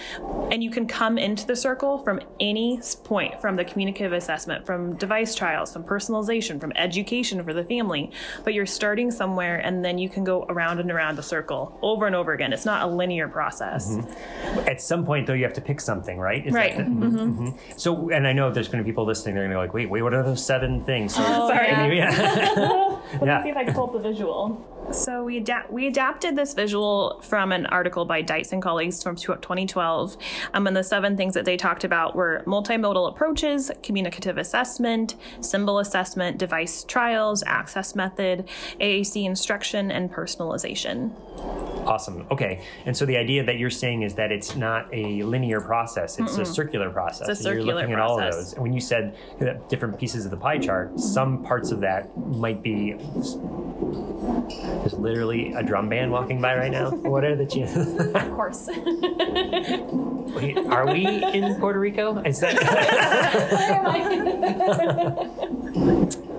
[0.50, 4.96] and you can come into the circle from any point, from the communicative assessment, from
[4.96, 8.10] device trials, from personalization, from education for the family.
[8.44, 12.06] But you're starting somewhere, and then you can go around and around the circle over
[12.06, 12.52] and over again.
[12.52, 13.96] It's not a linear process.
[14.66, 16.46] At some point, though, you have to pick something, right?
[16.46, 16.76] Is Right.
[16.76, 17.58] The, Mhm.
[17.76, 19.34] So, and I know there's going to be people listening.
[19.34, 21.68] They're going to be like, "Wait, wait, what are those seven things?" So, sorry.
[21.86, 22.10] you- yeah.
[23.20, 23.38] Let Yeah.
[23.38, 24.64] me see if I can pull up the visual.
[24.92, 30.16] So we we adapted this visual from an article by Dietz and colleagues from 2012.
[30.52, 35.78] Um, and the seven things that they talked about were multimodal approaches, communicative assessment, symbol
[35.78, 38.48] assessment, device trials, access method,
[38.80, 41.12] AAC instruction, and personalization.
[41.86, 42.26] Awesome.
[42.30, 42.62] Okay.
[42.84, 46.36] And so the idea that you're saying is that it's not a linear process; it's
[46.36, 47.28] a circular process.
[47.28, 48.52] It's a and you're circular looking at all of those.
[48.54, 52.16] And when you said that different pieces of the pie chart, some parts of that
[52.16, 52.96] might be
[54.82, 56.90] just literally a drum band walking by right now.
[57.12, 57.98] what are the chances?
[57.98, 58.68] Of course.
[60.34, 62.18] Wait, are we in Puerto Rico?
[62.22, 62.56] Is that?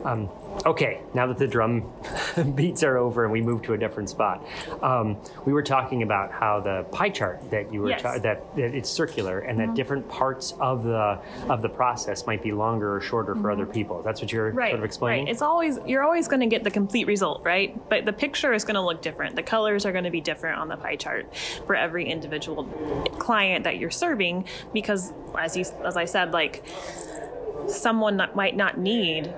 [0.05, 0.29] Um,
[0.65, 1.91] okay, now that the drum
[2.55, 4.45] beats are over and we move to a different spot,
[4.81, 8.01] um, we were talking about how the pie chart that you were Yes.
[8.01, 12.41] ta- that, that it's circular and that different parts of the of the process might
[12.43, 14.01] be longer or shorter for other people.
[14.01, 14.71] That's what you're Right.
[14.71, 15.25] sort of explaining.
[15.25, 15.31] Right.
[15.31, 17.77] It's always you're always going to get the complete result, right?
[17.89, 19.35] But the picture is going to look different.
[19.35, 21.33] The colors are going to be different on the pie chart
[21.65, 22.63] for every individual
[23.19, 26.63] client that you're serving because as you as I said like
[27.67, 29.33] someone not, might not need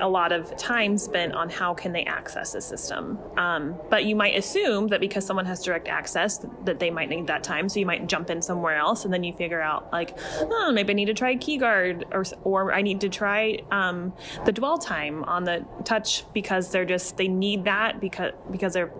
[0.00, 3.18] a lot of time spent on how can they access a system.
[3.36, 7.26] Um, but you might assume that because someone has direct access that they might need
[7.28, 7.68] that time.
[7.68, 10.92] So you might jump in somewhere else and then you figure out like oh maybe
[10.92, 14.12] i need to try keyguard or, or i need to try um,
[14.44, 18.92] the dwell time on the touch because they're just they need that because because they're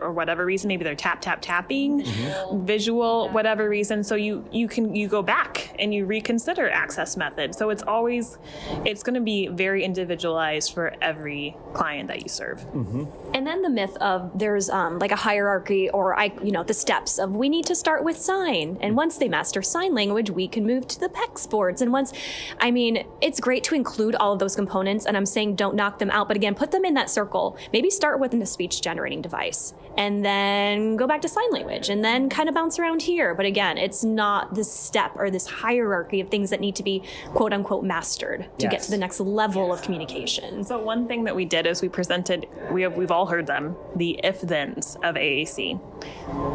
[0.00, 2.64] or whatever reason, maybe they're tap tap tapping, mm-hmm.
[2.64, 4.04] visual, whatever reason.
[4.04, 7.54] So you you can you go back and you reconsider access method.
[7.54, 8.38] So it's always
[8.84, 12.60] it's going to be very individualized for every client that you serve.
[12.60, 13.04] Mm-hmm.
[13.34, 16.74] And then the myth of there's um, like a hierarchy or I, you know, the
[16.74, 18.94] steps of we need to start with sign, and mm-hmm.
[18.94, 21.82] once they master sign language, we can move to the PECS boards.
[21.82, 22.12] And once,
[22.60, 25.98] I mean, it's great to include all of those components, and I'm saying don't knock
[25.98, 27.56] them out, but again, put them in that circle.
[27.72, 32.04] Maybe start with a speech generating device, and then go back to sign language, and
[32.04, 33.34] then kind of bounce around here.
[33.34, 37.02] But again, it's not this step or this hierarchy of things that need to be
[37.28, 40.64] quote unquote mastered to get to the next level of communication.
[40.64, 43.76] So one thing that we did is we presented we have we've all heard them
[43.96, 45.80] the if thens of AAC.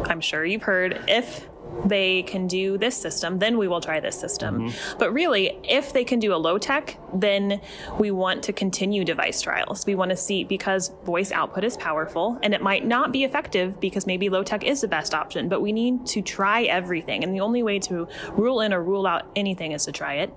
[0.08, 1.48] I'm sure you've heard if
[1.84, 4.68] they can do this system, then we will try this system.
[4.68, 4.98] Mm-hmm.
[4.98, 7.60] But really, if they can do a low tech, then
[7.98, 9.86] we want to continue device trials.
[9.86, 13.80] We want to see because voice output is powerful and it might not be effective
[13.80, 17.24] because maybe low tech is the best option, but we need to try everything.
[17.24, 20.36] And the only way to rule in or rule out anything is to try it.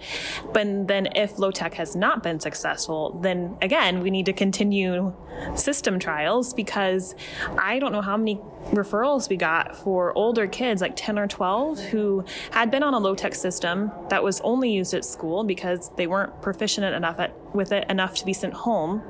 [0.53, 5.13] But then if low tech has not been successful, then again, we need to continue
[5.55, 7.15] system trials because
[7.57, 8.39] I don't know how many
[8.71, 12.99] referrals we got for older kids, like 10 or 12, who had been on a
[12.99, 17.33] low tech system that was only used at school because they weren't proficient enough at,
[17.53, 19.01] with it enough to be sent home.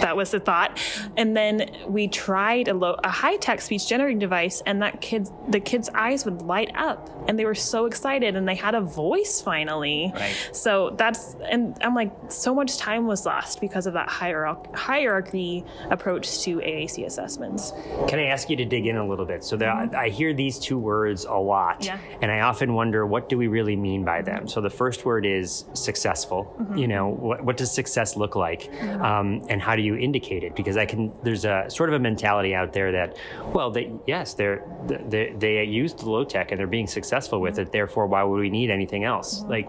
[0.00, 0.78] That was the thought.
[1.16, 5.32] And then we tried a, low, a high tech speech generating device, and that kid's
[5.48, 8.80] the kids' eyes would light up, and they were so excited, and they had a
[8.82, 10.12] voice finally.
[10.14, 10.50] Right.
[10.52, 15.64] So that's and I'm like, so much time was lost because of that hierarch- hierarchy
[15.90, 17.72] approach to AAC assessments.
[18.08, 19.44] Can I ask you to dig in a little bit?
[19.44, 19.96] So there, mm-hmm.
[19.96, 21.98] I hear these two words a lot, Yeah.
[22.20, 24.46] and I often wonder what do we really mean by them.
[24.46, 26.54] So the first word is successful.
[26.60, 26.76] Mm-hmm.
[26.76, 27.83] You know, what, what does success
[28.16, 28.70] look like,
[29.00, 30.54] um, and how do you indicate it?
[30.56, 31.12] Because I can.
[31.22, 33.16] There's a sort of a mentality out there that,
[33.52, 37.58] well, they yes, they're they they used the low tech and they're being successful with
[37.58, 37.72] it.
[37.72, 39.42] Therefore, why would we need anything else?
[39.42, 39.68] Like.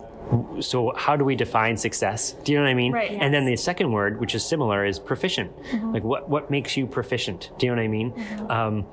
[0.59, 2.32] So how do we define success?
[2.43, 2.93] Do you know what I mean?
[2.93, 3.11] Right.
[3.11, 5.51] And then the second word, which is similar, is proficient.
[5.93, 7.51] Like what what makes you proficient?
[7.59, 8.13] Do you know what I mean?
[8.49, 8.88] Um,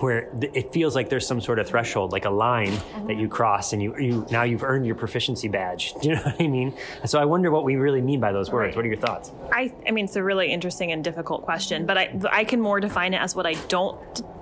[0.00, 2.72] where it feels like there's some sort of threshold, like a line
[3.06, 5.94] that you cross, and you, you now you've earned your proficiency badge.
[6.02, 6.74] Do you know what I mean?
[7.06, 8.68] So I wonder what we really mean by those words.
[8.68, 8.76] Right.
[8.76, 9.32] What are your thoughts?
[9.52, 12.80] I, I mean, it's a really interesting and difficult question, but I, I can more
[12.80, 13.98] define it as what I don't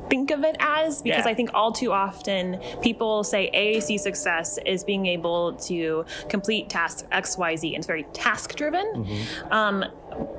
[0.09, 1.31] think of it as because Yeah.
[1.31, 7.05] I think all too often people say AAC success is being able to complete task
[7.11, 9.09] X, Y, Z, and it's very task driven.
[9.51, 9.85] Um,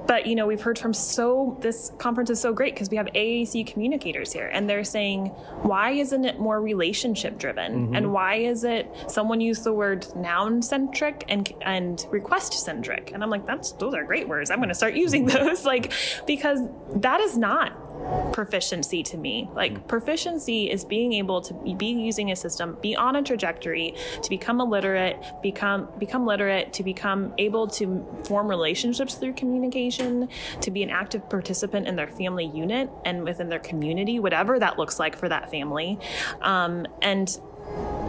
[0.08, 3.08] but you know, we've heard from so this conference is so great because we have
[3.08, 5.28] AAC communicators here, and they're saying,
[5.64, 7.96] why isn't it more relationship driven, mm-hmm.
[7.96, 13.24] and why is it someone used the word noun centric and and request centric, and
[13.24, 14.50] I'm like, that's those are great words.
[14.50, 15.92] I'm going to start using those, like
[16.26, 16.62] because
[16.96, 17.87] that is not
[18.34, 19.50] proficiency to me.
[19.54, 24.30] Like proficiency is being able to be using a system, be on a trajectory to
[24.30, 30.30] become illiterate, become become literate, to become able to form relationships through communication,
[30.62, 34.78] to be an active participant in their family unit and within their community, whatever that
[34.78, 35.98] looks like for that family.
[36.42, 37.38] Um, and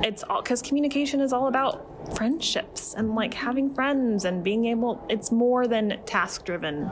[0.05, 5.05] it's all because communication is all about friendships and like having friends and being able
[5.09, 6.91] it's more than task driven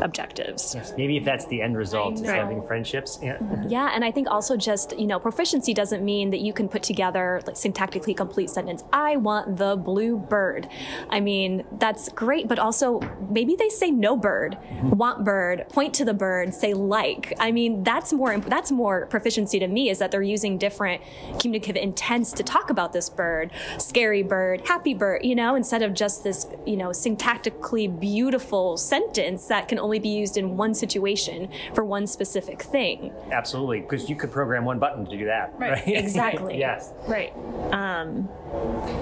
[0.00, 3.18] objectives Maybe if that's the end result, is having friendships.
[3.22, 3.36] Yeah.
[3.36, 3.68] Mm-hmm.
[3.68, 6.82] Yeah, and I think also just, you know, proficiency doesn't mean that you can put
[6.82, 8.84] together like syntactically complete sentence.
[8.92, 10.68] I want the blue bird.
[11.10, 13.00] I mean, that's great, but also
[13.30, 14.90] maybe they say no bird, mm-hmm.
[14.90, 17.32] want bird, point to the bird, say like.
[17.38, 21.02] I mean, that's more that's more proficiency to me is that they're using different
[21.40, 25.94] communicative intents to talk about this bird, scary bird, happy bird, you know, instead of
[25.94, 31.48] just this, you know, syntactically beautiful sentence that can only be used in one situation
[31.74, 33.12] for one specific thing.
[33.30, 35.54] Absolutely, because you could program one button to do that.
[35.58, 36.58] Right, exactly.
[36.58, 36.92] yes.
[37.08, 37.32] right
[37.72, 38.28] um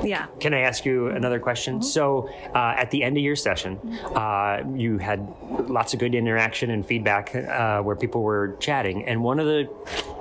[0.03, 1.83] yeah Can I ask you another question?
[1.83, 3.79] So, uh, at the end of your session,
[4.15, 5.27] uh, you had
[5.69, 9.69] lots of good interaction and feedback uh, where people were chatting, and one of the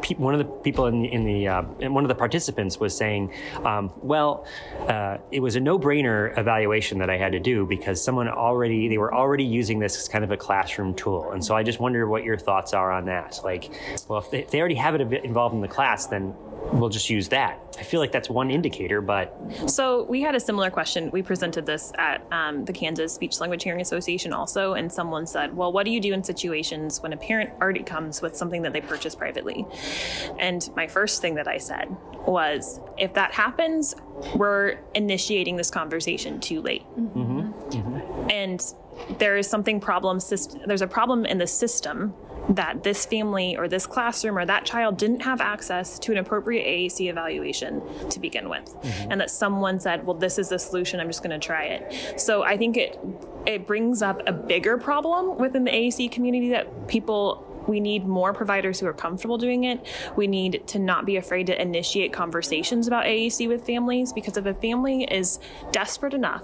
[0.01, 2.79] pe- one of the people in the, in the uh, and one of the participants
[2.79, 3.31] was saying,
[3.63, 4.45] um, "Well,
[4.87, 8.97] uh, it was a no-brainer evaluation that I had to do because someone already they
[8.97, 12.07] were already using this as kind of a classroom tool, and so I just wonder
[12.07, 13.39] what your thoughts are on that.
[13.43, 13.71] Like,
[14.07, 16.33] well, if they, if they already have it involved in the class, then
[16.73, 17.59] we'll just use that.
[17.79, 19.35] I feel like that's one indicator, but
[19.67, 21.09] So we had a similar question.
[21.11, 25.55] We presented this at um, the Kansas Speech Language Hearing Association also, and someone said,
[25.55, 28.73] "Well, what do you do in situations when a parent already comes with something that
[28.73, 29.65] they purchased privately?"
[30.37, 31.95] And my first thing that I said
[32.27, 33.95] was, "If that happens,
[34.35, 36.83] we're initiating this conversation too late."
[38.29, 38.63] And
[39.19, 40.19] there is something problem.
[40.65, 42.13] There's a problem in the system
[42.49, 46.65] that this family or this classroom or that child didn't have access to an appropriate
[46.65, 49.11] AAC evaluation to begin with, Mm-hmm.
[49.11, 50.99] and that someone said, "Well, this is the solution.
[50.99, 52.99] I'm just going to try it." So I think it
[53.45, 58.33] it brings up a bigger problem within the AAC community that people we need more
[58.33, 59.85] providers who are comfortable doing it.
[60.15, 64.45] We need to not be afraid to initiate conversations about AAC with families because if
[64.45, 65.39] a family is
[65.71, 66.43] desperate enough,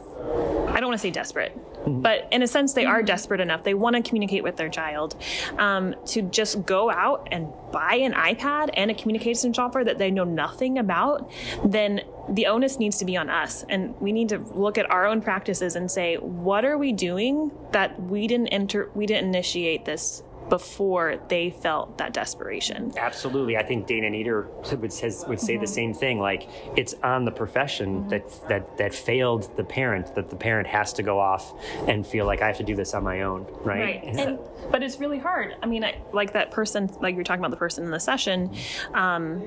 [0.67, 1.57] I don't want to say desperate,
[1.87, 3.63] but in a sense, they are desperate enough.
[3.63, 5.15] They want to communicate with their child
[5.57, 10.11] um, to just go out and buy an iPad and a communication software that they
[10.11, 11.31] know nothing about,
[11.65, 13.63] then the onus needs to be on us.
[13.69, 17.51] And we need to look at our own practices and say, what are we doing
[17.71, 22.93] that we didn't enter, we didn't initiate this before they felt that desperation.
[22.97, 25.61] Absolutely, I think Dana Nieder would says would say Mm-hmm.
[25.61, 26.19] the same thing.
[26.19, 30.93] Like it's on the profession that that that failed the parent that the parent has
[30.93, 31.53] to go off
[31.87, 34.03] and feel like I have to do this on my own, right?
[34.03, 34.39] And,
[34.71, 35.55] but it's really hard.
[35.61, 38.53] I mean, I, like that person, like you're talking about the person in the session,
[38.93, 39.41] um,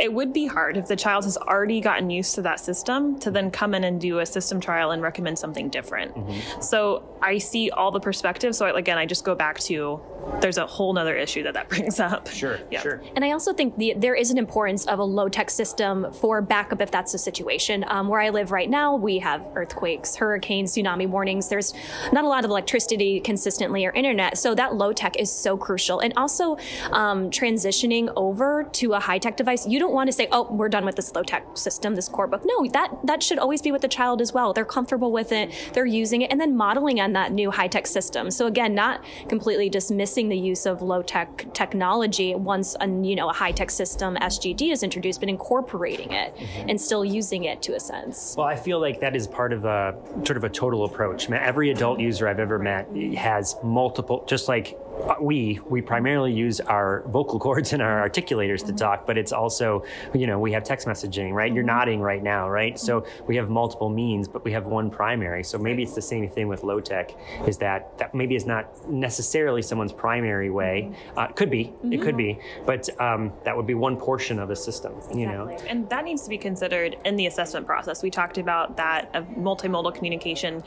[0.00, 3.30] it would be hard if the child has already gotten used to that system to
[3.30, 6.14] then come in and do a system trial and recommend something different.
[6.14, 6.60] Mm-hmm.
[6.60, 8.58] So I see all the perspectives.
[8.58, 10.00] So again, I just go back to
[10.40, 12.28] there's a whole nother issue that that brings up.
[12.28, 12.80] Sure, Yeah.
[12.80, 13.02] sure.
[13.16, 16.40] And I also think the, there is an importance of a low tech system for
[16.42, 17.84] backup if that's the situation.
[17.88, 21.48] Um, where I live right now, we have earthquakes, hurricanes, tsunami warnings.
[21.48, 21.74] There's
[22.12, 24.38] not a lot of electricity consistently or internet.
[24.38, 26.00] So that low tech is so crucial.
[26.00, 26.56] And also
[26.90, 30.68] um, transitioning over to a high tech device, you don't want to say, oh, we're
[30.68, 32.42] done with this low tech system, this core book.
[32.44, 34.52] No, that, that should always be with the child as well.
[34.52, 37.86] They're comfortable with it, they're using it, and then modeling on that new high tech
[37.86, 38.30] system.
[38.30, 43.28] So again, not completely dismissing the use of low tech technology once a you know
[43.28, 46.68] a high tech system SGD is introduced, but incorporating it mm-hmm.
[46.68, 48.34] and still using it to a sense.
[48.36, 51.30] Well, I feel like that is part of a sort of a total approach.
[51.30, 56.60] Every adult user I've ever met has multiple, just like Uh, we, we primarily use
[56.60, 58.76] our vocal cords and our articulators to mm-hmm.
[58.76, 59.84] talk, but it's also,
[60.14, 61.52] you know, we have text messaging, right?
[61.52, 61.78] You're mm-hmm.
[61.78, 62.78] nodding right now, right?
[62.78, 63.26] So mm-hmm.
[63.26, 65.44] we have multiple means, but we have one primary.
[65.44, 67.12] So maybe it's the same thing with low tech,
[67.46, 70.92] is that that maybe is not necessarily someone's primary way.
[71.16, 74.56] Uh, could be, it could be, but um, that would be one portion of a
[74.56, 75.48] system, you know?
[75.68, 78.02] And that needs to be considered in the assessment process.
[78.02, 80.62] We talked about that of multimodal communication.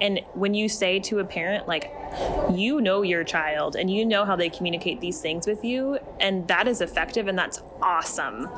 [0.00, 1.92] And when you say to a parent, like,
[2.52, 6.48] you know your child and you know how they communicate these things with you, and
[6.48, 8.48] that is effective and that's awesome.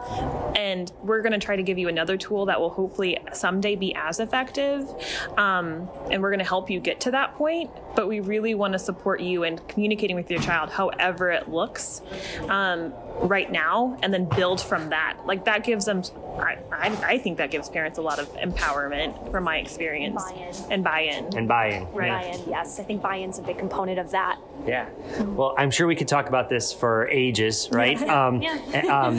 [0.56, 3.94] And we're going to try to give you another tool that will hopefully someday be
[3.94, 4.88] as effective.
[5.36, 7.70] Um, and we're going to help you get to that point.
[7.94, 12.02] But we really want to support you in communicating with your child, however it looks.
[12.48, 16.02] Um, right now and then build from that like that gives them
[16.38, 20.54] I, I, I think that gives parents a lot of empowerment from my experience Buy-in.
[20.72, 21.90] and buy-in And buy-in.
[21.92, 22.06] Right.
[22.06, 22.20] yeah.
[22.36, 24.38] Buy-in, yes, I think buy-in's a big component of that.
[24.66, 24.88] Yeah.
[25.20, 28.00] Well, I'm sure we could talk about this for ages, right?
[28.02, 28.42] Um,
[28.88, 29.18] um,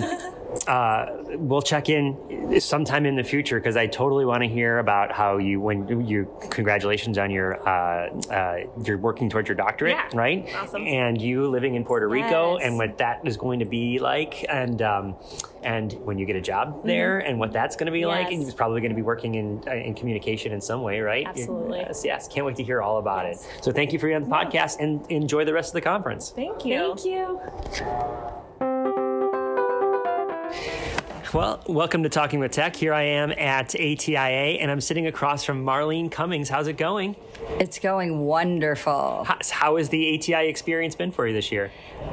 [0.67, 1.05] uh,
[1.37, 5.37] we'll check in sometime in the future because I totally want to hear about how
[5.37, 10.09] you, when you, congratulations on your, uh, uh, you're working towards your doctorate, Yeah.
[10.13, 10.47] right?
[10.55, 10.85] Awesome.
[10.87, 12.65] And you living in Puerto Rico Yes.
[12.67, 15.15] and what that is going to be like, and um,
[15.61, 18.29] and when you get a job there, and what that's going to be like, and
[18.29, 18.41] Mm-hmm.
[18.41, 18.47] Yes.
[18.49, 21.27] you're probably going to be working in uh, in communication in some way, right?
[21.27, 21.79] Absolutely.
[21.79, 22.27] Yes, yes.
[22.27, 23.37] Can't wait to hear all about it.
[23.61, 26.31] So thank you for being on the podcast, and enjoy the rest of the conference.
[26.31, 28.48] thank you Thank you.
[31.31, 32.75] Well, welcome to Talking with Tech.
[32.75, 36.49] Here I am at ATIA, and I'm sitting across from Marlene Cummings.
[36.49, 37.15] How's it going?
[37.57, 39.23] It's going wonderful.
[39.25, 41.71] How, how has the ATI experience been for you this year?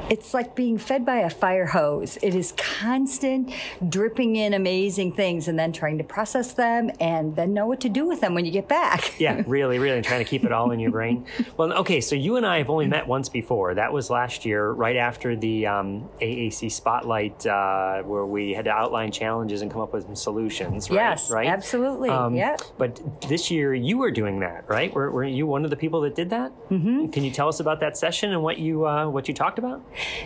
[0.09, 2.17] It's like being fed by a fire hose.
[2.21, 3.53] It is constant
[3.87, 7.89] dripping in amazing things and then trying to process them and then know what to
[7.89, 9.13] do with them when you get back.
[9.27, 11.25] Yeah, really, really trying to keep it all in your brain.
[11.57, 13.73] Well, okay, so you and I have only met once before.
[13.73, 18.71] That was last year, right after the um, AAC Spotlight, uh, where we had to
[18.71, 20.89] outline challenges and come up with some solutions.
[20.89, 20.97] Right?
[20.97, 21.47] Yes, right.
[21.47, 22.57] absolutely, yeah.
[22.77, 24.93] But this year you were doing that, right?
[24.93, 26.51] Were, were you one of the people that did that?
[26.69, 27.07] Mm-hmm.
[27.07, 29.83] Can you tell us about that session and what you uh, what you talked about?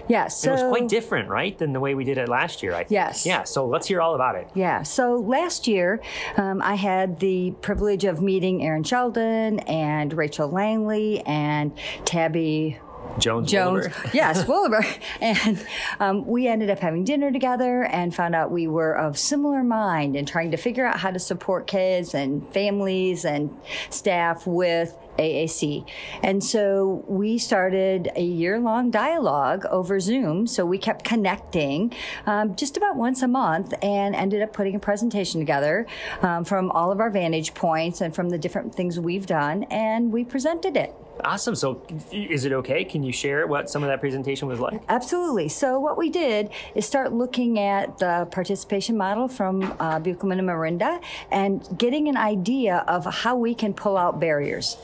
[0.08, 2.74] Yeah, so it was quite different, right, than the way we did it last year.
[2.74, 2.92] I think.
[2.92, 3.26] Yes.
[3.26, 3.44] Yeah.
[3.44, 4.50] So let's hear all about it.
[4.54, 4.84] Yeah.
[4.84, 6.02] So last year,
[6.38, 11.72] um, I had the privilege of meeting Erin Sheldon and Rachel Langley and
[12.06, 12.80] Tabby
[13.20, 13.52] Jones.
[13.52, 13.88] Jones.
[14.14, 14.86] Yes, Wohleber.
[15.22, 15.66] And
[16.00, 20.16] um, we ended up having dinner together and found out we were of similar mind
[20.16, 23.52] in trying to figure out how to support kids and families and
[23.90, 25.86] staff with AAC.
[26.24, 30.48] And so we started a year long dialogue over Zoom.
[30.48, 31.94] So we kept connecting
[32.26, 35.86] um, just about once a month and ended up putting a presentation together
[36.22, 39.64] um, from all of our vantage points and from the different things we've done.
[39.64, 40.94] And we presented it.
[41.24, 41.56] Awesome.
[41.56, 41.82] So,
[42.12, 42.84] is it okay?
[42.84, 44.82] Can you share what some of that presentation was like?
[44.90, 45.50] Absolutely.
[45.50, 50.48] So what we did is start looking at the participation model from uh, Beukelman and
[50.48, 51.00] Mirenda
[51.32, 54.78] and getting an idea of how we can pull out barriers.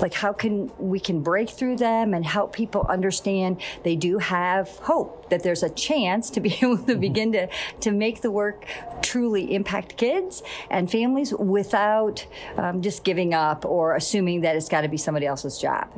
[0.00, 4.68] Like how can we can break through them and help people understand they do have
[4.78, 7.48] hope, that there's a chance to be able to begin to,
[7.80, 8.66] to make the work
[9.00, 12.26] truly impact kids and families without
[12.56, 15.88] um, just giving up or assuming that it's got to be somebody else's job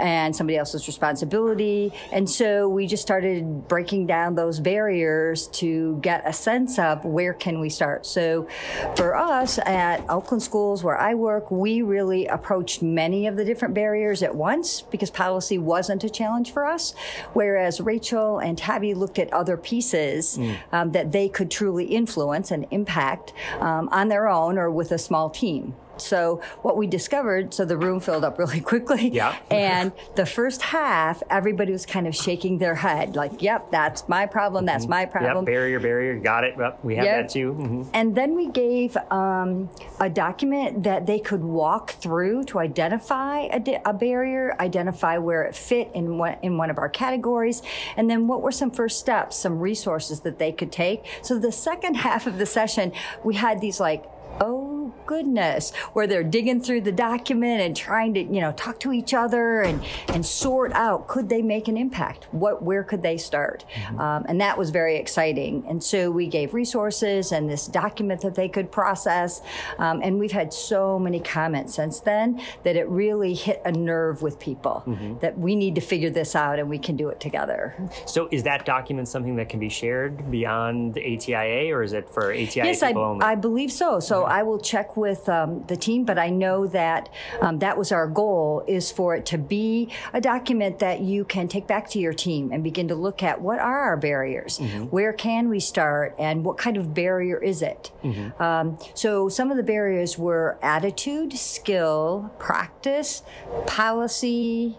[0.00, 1.92] and somebody else's responsibility.
[2.12, 7.34] And so we just started breaking down those barriers to get a sense of where
[7.34, 8.06] can we start.
[8.06, 8.48] So
[8.96, 13.74] for us at Oakland Schools where I work, we really approached many of the different
[13.74, 16.94] barriers at once because policy wasn't a challenge for us.
[17.32, 20.38] Whereas Rachel and Tabby looked at other pieces
[20.72, 24.98] um, that they could truly influence and impact um, on their own or with a
[24.98, 25.74] small team.
[26.00, 29.08] So what we discovered, so the room filled up really quickly.
[29.08, 29.36] Yeah.
[29.50, 34.26] and the first half, everybody was kind of shaking their head, like, "Yep, that's my
[34.26, 34.64] problem.
[34.66, 36.18] That's my problem." Yep, barrier, barrier.
[36.18, 36.54] Got it.
[36.58, 37.16] Yep, we have Yep.
[37.26, 37.52] that too.
[37.58, 37.86] Mhm.
[37.94, 39.68] And then we gave um,
[40.00, 45.42] a document that they could walk through to identify a, di- a barrier, identify where
[45.44, 47.62] it fit in one, in one of our categories,
[47.96, 51.04] and then what were some first steps, some resources that they could take.
[51.22, 52.92] So the second half of the session,
[53.24, 54.04] we had these like,
[54.40, 58.92] oh goodness, where they're digging through the document and trying to, you know, talk to
[58.92, 62.28] each other and and sort out could they make an impact?
[62.30, 63.64] What where could they start?
[63.98, 65.64] Um, and that was very exciting.
[65.68, 69.40] And so we gave resources and this document that they could process.
[69.78, 74.22] Um, and we've had so many comments since then that it really hit a nerve
[74.22, 74.84] with people
[75.20, 77.74] that we need to figure this out and we can do it together.
[78.06, 82.10] So, is that document something that can be shared beyond the ATIA, or is it
[82.10, 83.24] for ATIA Yes, I, only?
[83.24, 84.00] I believe so.
[84.00, 87.08] So I will check with um, the team, but I know that
[87.40, 91.48] um, that was our goal is for it to be a document that you can
[91.48, 94.58] take back to your team and begin to look at what are our barriers,
[94.90, 97.90] where can we start, and what kind of barrier is it.
[98.38, 103.22] Um, so some of the barriers were attitude, skill, practice,
[103.66, 104.76] policy.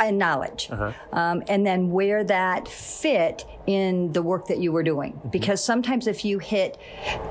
[0.00, 0.70] And knowledge,
[1.12, 5.20] um, and then where that fit in the work that you were doing.
[5.30, 6.78] Because sometimes if you hit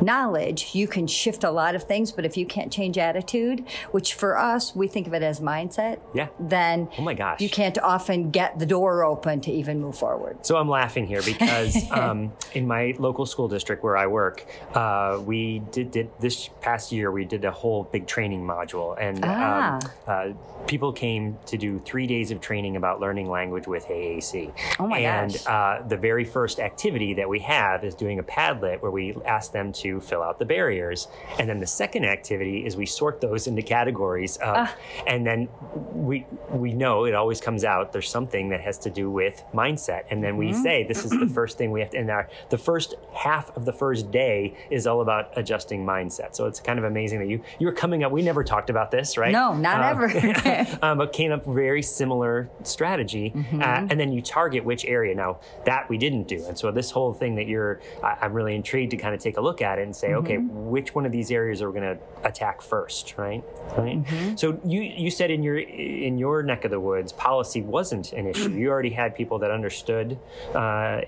[0.01, 4.13] knowledge, you can shift a lot of things, but if you can't change attitude, which
[4.13, 6.27] for us, we think of it as mindset, Yeah.
[6.39, 7.39] then Oh my gosh.
[7.41, 10.45] you can't often get the door open to even move forward.
[10.45, 15.19] So I'm laughing here because um, in my local school district where I work, uh,
[15.25, 19.75] we did, did this past year we did a whole big training module, and Ah.
[19.77, 24.51] um, uh, people came to do three days of training about learning language with AAC.
[24.79, 25.45] Oh my and, gosh.
[25.47, 29.51] uh, the very first activity that we have is doing a Padlet where we ask
[29.51, 31.07] them to fill out the barriers,
[31.39, 34.75] and then the second activity is we sort those into categories, of, Ah.
[35.07, 35.47] and then
[35.93, 40.03] we we know it always comes out there's something that has to do with mindset,
[40.09, 40.39] and then Mm-hmm.
[40.39, 41.97] we say this is the first thing we have to.
[41.97, 46.35] And our, the first half of the first day is all about adjusting mindset.
[46.35, 48.11] So it's kind of amazing that you you were coming up.
[48.11, 49.31] We never talked about this, right?
[49.31, 50.77] No, not Um, ever.
[50.81, 53.61] um, but came up very similar strategy, Mm-hmm.
[53.61, 55.13] uh, and then you target which area.
[55.15, 58.55] Now that we didn't do, and so this whole thing that you're, I, I'm really
[58.55, 60.69] intrigued to kind of take a look at it and say, okay, Mm-hmm.
[60.69, 63.43] which one of these areas are we going to attack first, right?
[63.77, 64.03] Right.
[64.03, 64.35] Mm-hmm.
[64.35, 68.27] So you you said in your in your neck of the woods, policy wasn't an
[68.27, 68.49] issue.
[68.49, 70.17] You already had people that understood
[70.53, 70.57] uh,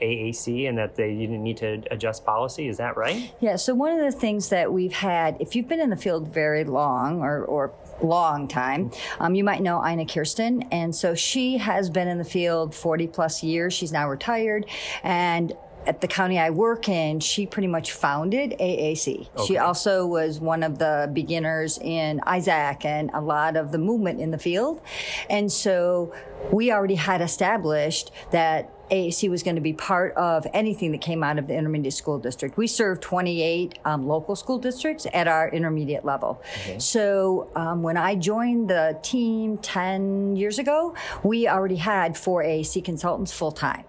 [0.02, 2.68] AAC and that they didn't need to adjust policy.
[2.68, 3.32] Is that right?
[3.40, 6.28] Yeah, so one of the things that we've had, if you've been in the field
[6.34, 10.68] very long or, or long time, um, you might know Ina Kirstein.
[10.72, 13.74] And so she has been in the field 40 plus years.
[13.74, 14.66] She's now retired.
[15.04, 15.54] And
[15.88, 19.30] at the county I work in, she pretty much founded AAC.
[19.48, 24.20] She also was one of the beginners in ISAAC and a lot of the movement
[24.20, 24.82] in the field.
[25.30, 26.14] And so
[26.52, 31.24] we already had established that AAC was going to be part of anything that came
[31.24, 32.58] out of the intermediate school district.
[32.58, 36.42] We serve 28 um, local school districts at our intermediate level.
[36.78, 42.84] So um, when I joined the team 10 years ago, we already had four AAC
[42.84, 43.84] consultants full time.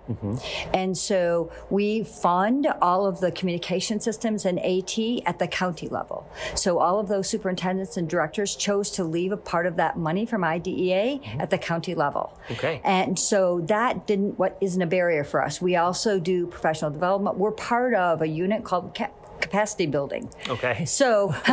[0.75, 6.29] And so we fund all of the communication systems and AT at the county level.
[6.55, 10.27] So all of those superintendents and directors chose to leave a part of that money
[10.27, 12.39] from IDEA at the county level.
[12.51, 12.81] Okay.
[12.85, 15.61] And so that didn't what isn't a barrier for us.
[15.61, 17.37] We also do professional development.
[17.37, 19.11] We're part of a unit called Ca-
[19.41, 20.29] capacity building.
[20.49, 20.85] Okay.
[20.85, 21.35] So,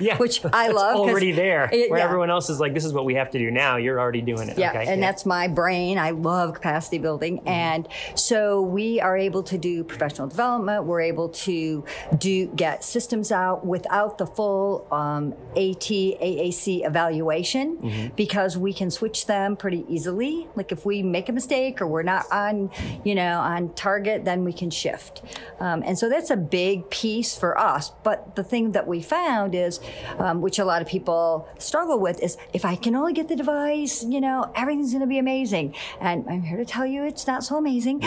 [0.00, 0.96] Yeah, which I love.
[0.96, 2.04] Already there, it- where yeah.
[2.04, 4.48] everyone else is like, "This is what we have to do now." You're already doing
[4.48, 4.58] it.
[4.58, 4.86] Yeah, okay.
[4.92, 5.98] and that's my brain.
[5.98, 7.38] I love capacity building.
[7.38, 7.48] Mm-hmm.
[7.48, 10.84] And so we are able to do professional development.
[10.84, 11.84] We're able to
[12.18, 18.14] do get systems out without the full um, AT AAC evaluation Mm-hmm.
[18.16, 20.48] because we can switch them pretty easily.
[20.54, 22.70] Like if we make a mistake or we're not on,
[23.04, 25.22] you know, on target, then we can shift.
[25.60, 27.90] Um, and so that's a big piece for us.
[28.02, 29.80] But the thing that we found is,
[30.18, 33.36] um, which a lot of people struggle with, is if I can only get the
[33.36, 35.74] device, you know, everything's going to be amazing.
[36.00, 38.00] And I'm here to tell you it's not so amazing.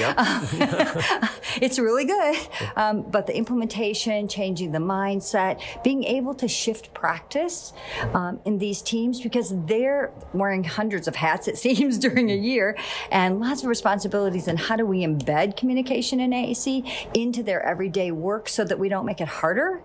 [1.61, 2.37] it's really good.
[2.75, 7.73] Um, but the implementation, changing the mindset, being able to shift practice
[8.13, 12.77] um, in these teams because they're wearing hundreds of hats, it seems, during a year
[13.11, 14.47] and lots of responsibilities.
[14.47, 18.89] And how do we embed communication in AAC into their everyday work so that we
[18.89, 19.81] don't make it harder,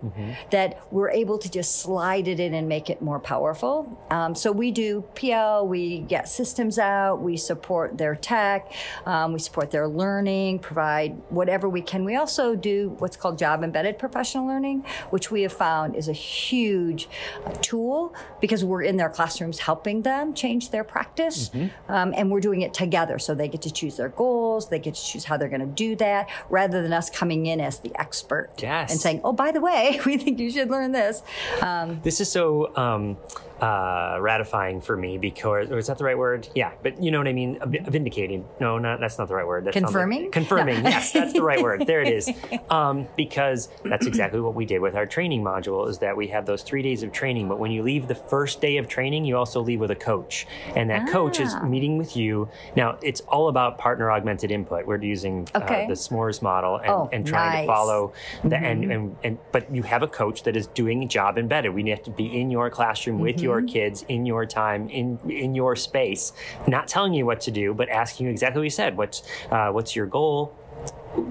[0.51, 3.99] that we're able to just slide it in and make it more powerful?
[4.11, 8.72] Um, so we do PL, we get systems out, we support their tech,
[9.07, 12.05] um, we support their learning, provide whatever we can.
[12.05, 16.12] We also do what's called job embedded professional learning, which we have found is a
[16.12, 17.09] huge
[17.45, 21.51] uh, tool because we're in their classrooms helping them change their practice.
[21.89, 23.18] Um, and we're doing it together.
[23.18, 25.66] So they get to choose their goals, they get to choose how they're going to
[25.66, 28.91] do that rather than us coming in as the expert Yes.
[28.92, 31.22] and saying, oh, by the way, we think you should learn this.
[31.62, 33.16] Um, This is so um,
[33.61, 36.49] uh, ratifying for me because, or is that the right word?
[36.55, 37.59] Yeah, but you know what I mean.
[37.89, 38.47] Vindicating?
[38.61, 39.64] No, not that's not the right word.
[39.64, 40.30] That sounds like- Confirming?
[40.30, 40.83] confirming.
[40.83, 40.91] No.
[40.91, 41.87] yes, that's the right word.
[41.87, 42.30] There it is.
[42.71, 45.89] Um, because that's exactly what we did with our training module.
[45.89, 48.61] Is that we have those three days of training, but when you leave the first
[48.61, 51.63] day of training, you also leave with a coach, and that coach is Ah.
[51.64, 52.49] meeting with you.
[52.76, 54.87] Now it's all about partner augmented input.
[54.87, 55.85] We're using Okay.
[55.85, 57.63] uh, the SMoRRES model and, Oh, and trying nice.
[57.63, 58.13] to follow
[58.45, 61.72] the and, and and but you have a coach that is doing a job embedded.
[61.75, 65.07] We have to be in your classroom with your kids in your time in
[65.45, 66.33] in your space,
[66.66, 68.96] not telling you what to do, but asking you exactly what you said.
[69.00, 69.18] What's
[69.50, 70.38] uh, what's your goal?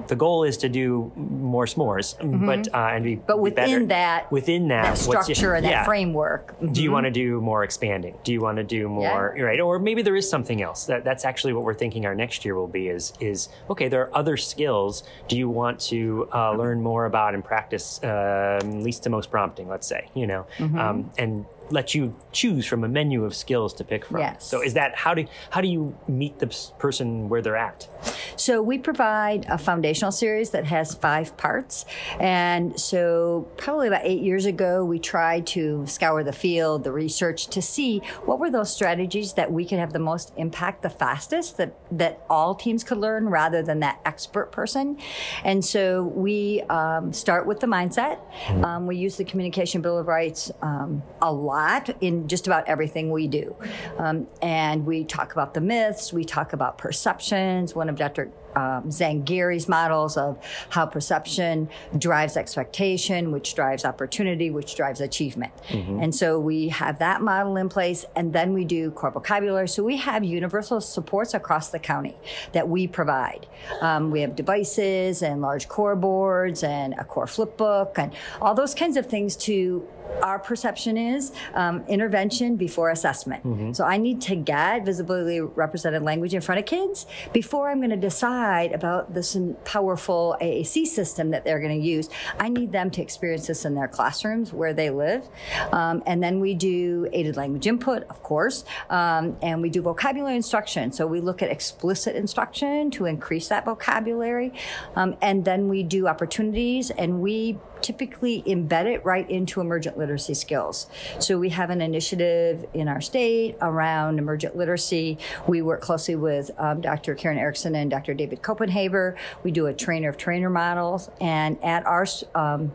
[0.08, 2.08] The goal is to do more s'mores,
[2.50, 5.86] but uh, and be but within that, within that, that your- structure and that yeah.
[5.86, 6.44] framework.
[6.74, 6.94] Do you Mhm.
[6.98, 8.16] want to do more expanding?
[8.26, 9.60] Do you want to do more right?
[9.62, 10.88] Or maybe there is something else.
[10.88, 14.02] That that's actually what we're thinking our next year will be is is okay, there
[14.06, 15.04] are other skills.
[15.30, 19.68] Do you want to uh, learn more about and practice um, least to most prompting,
[19.70, 20.80] let's say, you know, Mm-hmm.
[20.80, 24.20] um, and let you choose from a menu of skills to pick from.
[24.20, 24.46] Yes.
[24.46, 27.88] So is that how do how do you meet the person where they're at?
[28.36, 31.86] So we provide a foundational series that has five parts.
[32.20, 37.48] And so probably about eight years ago, we tried to scour the field, the research
[37.48, 41.58] to see what were those strategies that we could have the most impact the fastest,
[41.58, 44.98] that, that all teams could learn rather than that expert person.
[45.44, 48.20] And so we um, start with the mindset.
[48.64, 51.57] Um, we use the Communication Bill of Rights um, a lot
[52.02, 53.56] in just about everything we do.
[53.98, 57.76] Um, and we talk about the myths, we talk about perceptions.
[57.76, 60.40] One of Dr um, Zangari's models of
[60.70, 65.54] how perception drives expectation, which drives opportunity, which drives achievement.
[66.02, 69.68] And so we have that model in place, and then we do core vocabulary.
[69.68, 72.18] So we have universal supports across the county
[72.54, 73.46] that we provide.
[73.82, 78.12] Um, we have devices and large core boards and a core flip book and
[78.42, 79.88] all those kinds of things to
[80.24, 83.44] our perception is um, intervention before assessment.
[83.76, 87.92] So I need to get visibly represented language in front of kids before I'm going
[87.92, 92.10] to decide about this powerful AAC system that they're going to use.
[92.40, 95.28] I need them to experience this in their classrooms where they live.
[95.72, 100.36] Um, and then we do aided language input, of course, um, and we do vocabulary
[100.36, 100.92] instruction.
[100.92, 104.54] So we look at explicit instruction to increase that vocabulary.
[104.96, 110.34] Um, and then we do opportunities and we typically embed it right into emergent literacy
[110.34, 110.88] skills.
[111.20, 115.18] So we have an initiative in our state around emergent literacy.
[115.48, 117.16] We work closely with um, Dr.
[117.16, 118.14] Karen Erickson and Dr.
[118.14, 119.16] David Koppenhaver.
[119.44, 122.06] We do a trainer of trainer models, and at our
[122.36, 122.72] um,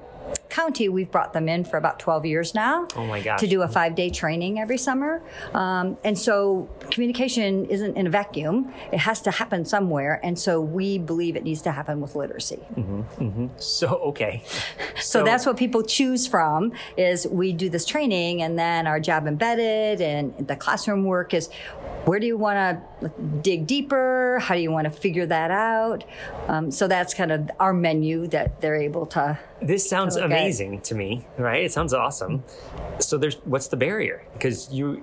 [0.52, 2.86] county, we've brought them in for about 12 years now.
[2.94, 3.40] Oh my gosh.
[3.40, 5.22] To do a five day training every summer.
[5.54, 10.20] Um, and so communication isn't in a vacuum, it has to happen somewhere.
[10.22, 12.60] And so we believe it needs to happen with literacy.
[13.56, 14.44] So okay.
[15.02, 19.26] So, that's what people choose from is we do this training and then our job
[19.26, 21.48] embedded and the classroom work is
[22.04, 22.56] where do you want
[23.00, 23.08] to
[23.42, 24.38] dig deeper?
[24.40, 26.04] How do you want to figure that out?
[26.48, 29.38] Um, so that's kind of our menu that they're able to.
[29.60, 30.24] This sounds Okay.
[30.26, 31.62] amazing to me, right?
[31.64, 32.42] It sounds awesome.
[32.98, 34.24] So there's what's the barrier?
[34.32, 35.02] Because you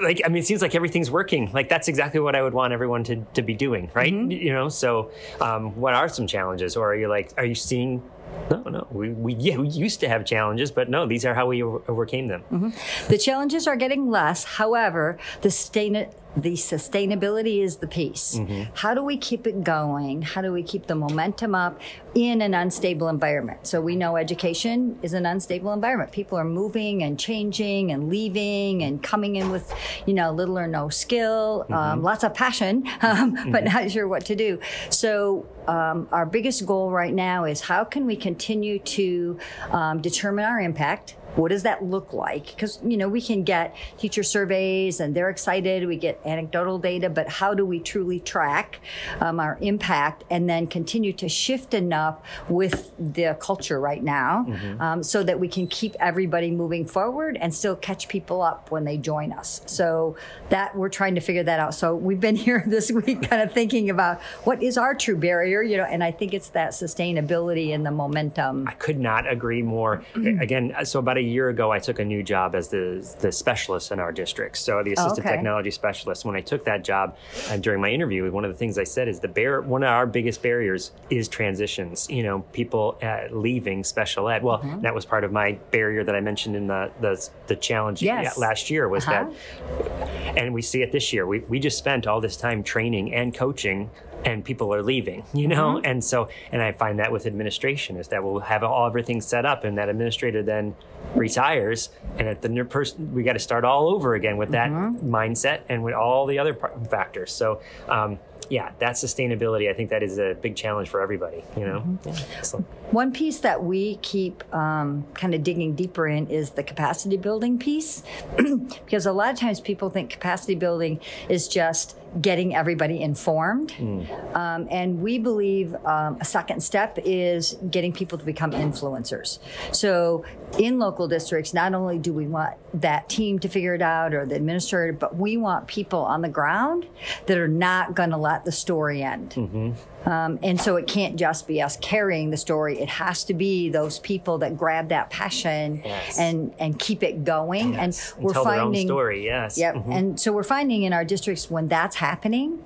[0.00, 1.50] like I mean it seems like everything's working.
[1.52, 4.12] Like that's exactly what I would want everyone to, to be doing, right?
[4.12, 4.30] Mm-hmm.
[4.30, 5.10] You know, so
[5.40, 8.02] um, what are some challenges or are you like are you seeing
[8.50, 8.86] No, no.
[8.90, 12.28] We, we, yeah, we used to have challenges, but no, these are how we overcame
[12.28, 12.42] them.
[12.52, 12.70] Mm-hmm.
[13.10, 14.44] The challenges are getting less.
[14.44, 15.96] However, the sustain
[16.36, 18.36] the sustainability is the piece.
[18.36, 18.70] Mm-hmm.
[18.74, 20.22] How do we keep it going?
[20.22, 21.80] How do we keep the momentum up
[22.14, 23.66] in an unstable environment?
[23.66, 26.12] So we know education is an unstable environment.
[26.12, 29.72] People are moving and changing and leaving and coming in with,
[30.06, 31.74] you know, little or no skill, um, mm-hmm.
[31.74, 33.64] um, lots of passion, um, but mm-hmm.
[33.64, 34.60] not sure what to do.
[34.90, 39.38] So um, our biggest goal right now is how can we continue to
[39.70, 42.46] um, determine our impact what does that look like?
[42.46, 45.86] Because, you know, we can get teacher surveys and they're excited.
[45.86, 48.80] We get anecdotal data, but how do we truly track
[49.20, 54.80] um, our impact and then continue to shift enough with the culture right now mm-hmm.
[54.80, 58.84] um, so that we can keep everybody moving forward and still catch people up when
[58.84, 59.62] they join us?
[59.66, 60.16] So
[60.48, 61.72] that we're trying to figure that out.
[61.74, 65.62] So we've been here this week kind of thinking about what is our true barrier,
[65.62, 68.66] you know, and I think it's that sustainability and the momentum.
[68.66, 70.02] I could not agree more.
[70.16, 73.92] Again, so about a year ago, I took a new job as the the specialist
[73.92, 74.56] in our district.
[74.58, 75.36] So the assistant oh, okay.
[75.36, 76.24] technology specialist.
[76.24, 77.16] When I took that job,
[77.48, 79.88] uh, during my interview, one of the things I said is the bar- one of
[79.88, 82.08] our biggest barriers is transitions.
[82.10, 84.42] You know, people uh, leaving special ed.
[84.42, 84.80] Well, mm-hmm.
[84.82, 88.38] that was part of my barrier that I mentioned in the the, the challenge yes.
[88.38, 89.30] last year was uh-huh.
[89.30, 91.26] that, and we see it this year.
[91.26, 93.90] We we just spent all this time training and coaching
[94.24, 95.76] and people are leaving, you know?
[95.76, 95.86] Mm-hmm.
[95.86, 99.46] And so, and I find that with administration is that we'll have all everything set
[99.46, 100.74] up and that administrator then
[101.14, 104.70] retires and at the new person, we got to start all over again with that
[104.70, 105.14] mm-hmm.
[105.14, 107.32] mindset and with all the other factors.
[107.32, 108.18] So, um,
[108.50, 111.80] yeah, that sustainability, I think that is a big challenge for everybody, you know?
[111.80, 112.58] Mm-hmm.
[112.58, 117.16] Yeah, One piece that we keep um, kind of digging deeper in is the capacity
[117.16, 118.02] building piece,
[118.36, 123.72] because a lot of times people think capacity building is just getting everybody informed.
[123.72, 124.36] Mm.
[124.36, 129.38] Um, and we believe um, a second step is getting people to become influencers.
[129.72, 130.24] So
[130.58, 134.26] in local districts, not only do we want that team to figure it out or
[134.26, 136.86] the administrator, but we want people on the ground
[137.26, 139.30] that are not going to let the story end.
[139.30, 139.72] Mm-hmm.
[140.06, 142.80] Um, and so it can't just be us carrying the story.
[142.80, 146.18] It has to be those people that grab that passion yes.
[146.18, 147.74] and and keep it going.
[147.74, 148.14] Yes.
[148.16, 149.24] And we're and finding story.
[149.24, 149.58] Yes.
[149.58, 149.74] Yep.
[149.74, 149.92] Mm-hmm.
[149.92, 152.64] And so we're finding in our districts when that's happening,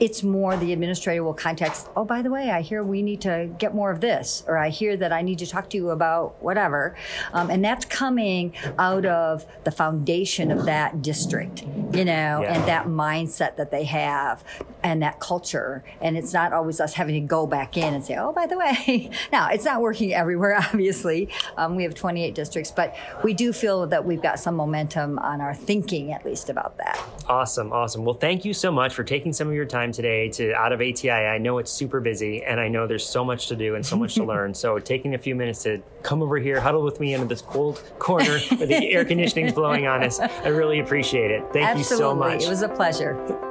[0.00, 1.88] it's more the administrator will contact.
[1.96, 4.68] Oh, by the way, I hear we need to get more of this, or I
[4.68, 6.96] hear that I need to talk to you about whatever.
[7.32, 11.62] Um, and that's coming out of the foundation of that district,
[11.92, 12.54] you know, yeah.
[12.54, 14.42] and that mindset that they have
[14.82, 15.84] and that culture.
[16.00, 18.56] And it's not always us having to go back in and say, oh, by the
[18.56, 21.28] way, now it's not working everywhere, obviously.
[21.56, 22.94] Um, we have 28 districts, but
[23.24, 27.02] we do feel that we've got some momentum on our thinking, at least, about that.
[27.28, 28.04] Awesome, awesome.
[28.04, 30.80] Well, thank you so much for taking some of your time today to out of
[30.80, 31.10] ATI.
[31.10, 33.96] I know it's super busy, and I know there's so much to do and so
[33.96, 34.54] much to learn.
[34.54, 37.82] So taking a few minutes to come over here, huddle with me into this cold
[37.98, 41.42] corner where the air conditioning's blowing on us, I really appreciate it.
[41.52, 41.80] Thank Absolutely.
[41.80, 42.42] you so much.
[42.44, 43.50] It was a pleasure.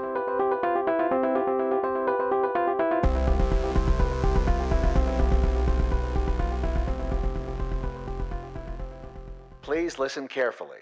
[9.72, 10.80] Please listen carefully.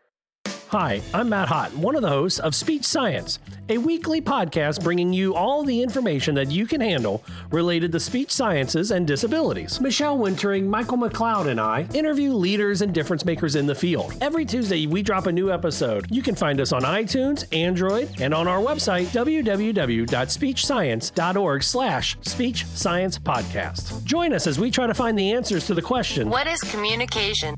[0.70, 3.38] Hi, I'm Matt Hott, one of the hosts of Speech Science,
[3.70, 8.32] a weekly podcast bringing you all the information that you can handle related to speech
[8.32, 9.80] sciences and disabilities.
[9.80, 14.16] Michelle Wintering, Michael McLeod, and I interview leaders and difference makers in the field.
[14.22, 16.08] Every Tuesday, we drop a new episode.
[16.10, 23.20] You can find us on iTunes, Android, and on our website, www.speechscience.org slash speech science
[23.20, 24.04] podcast.
[24.04, 27.54] Join us as we try to find the answers to the question, What is communication?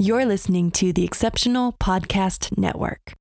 [0.00, 3.14] You're listening to the Exceptional Podcast Network.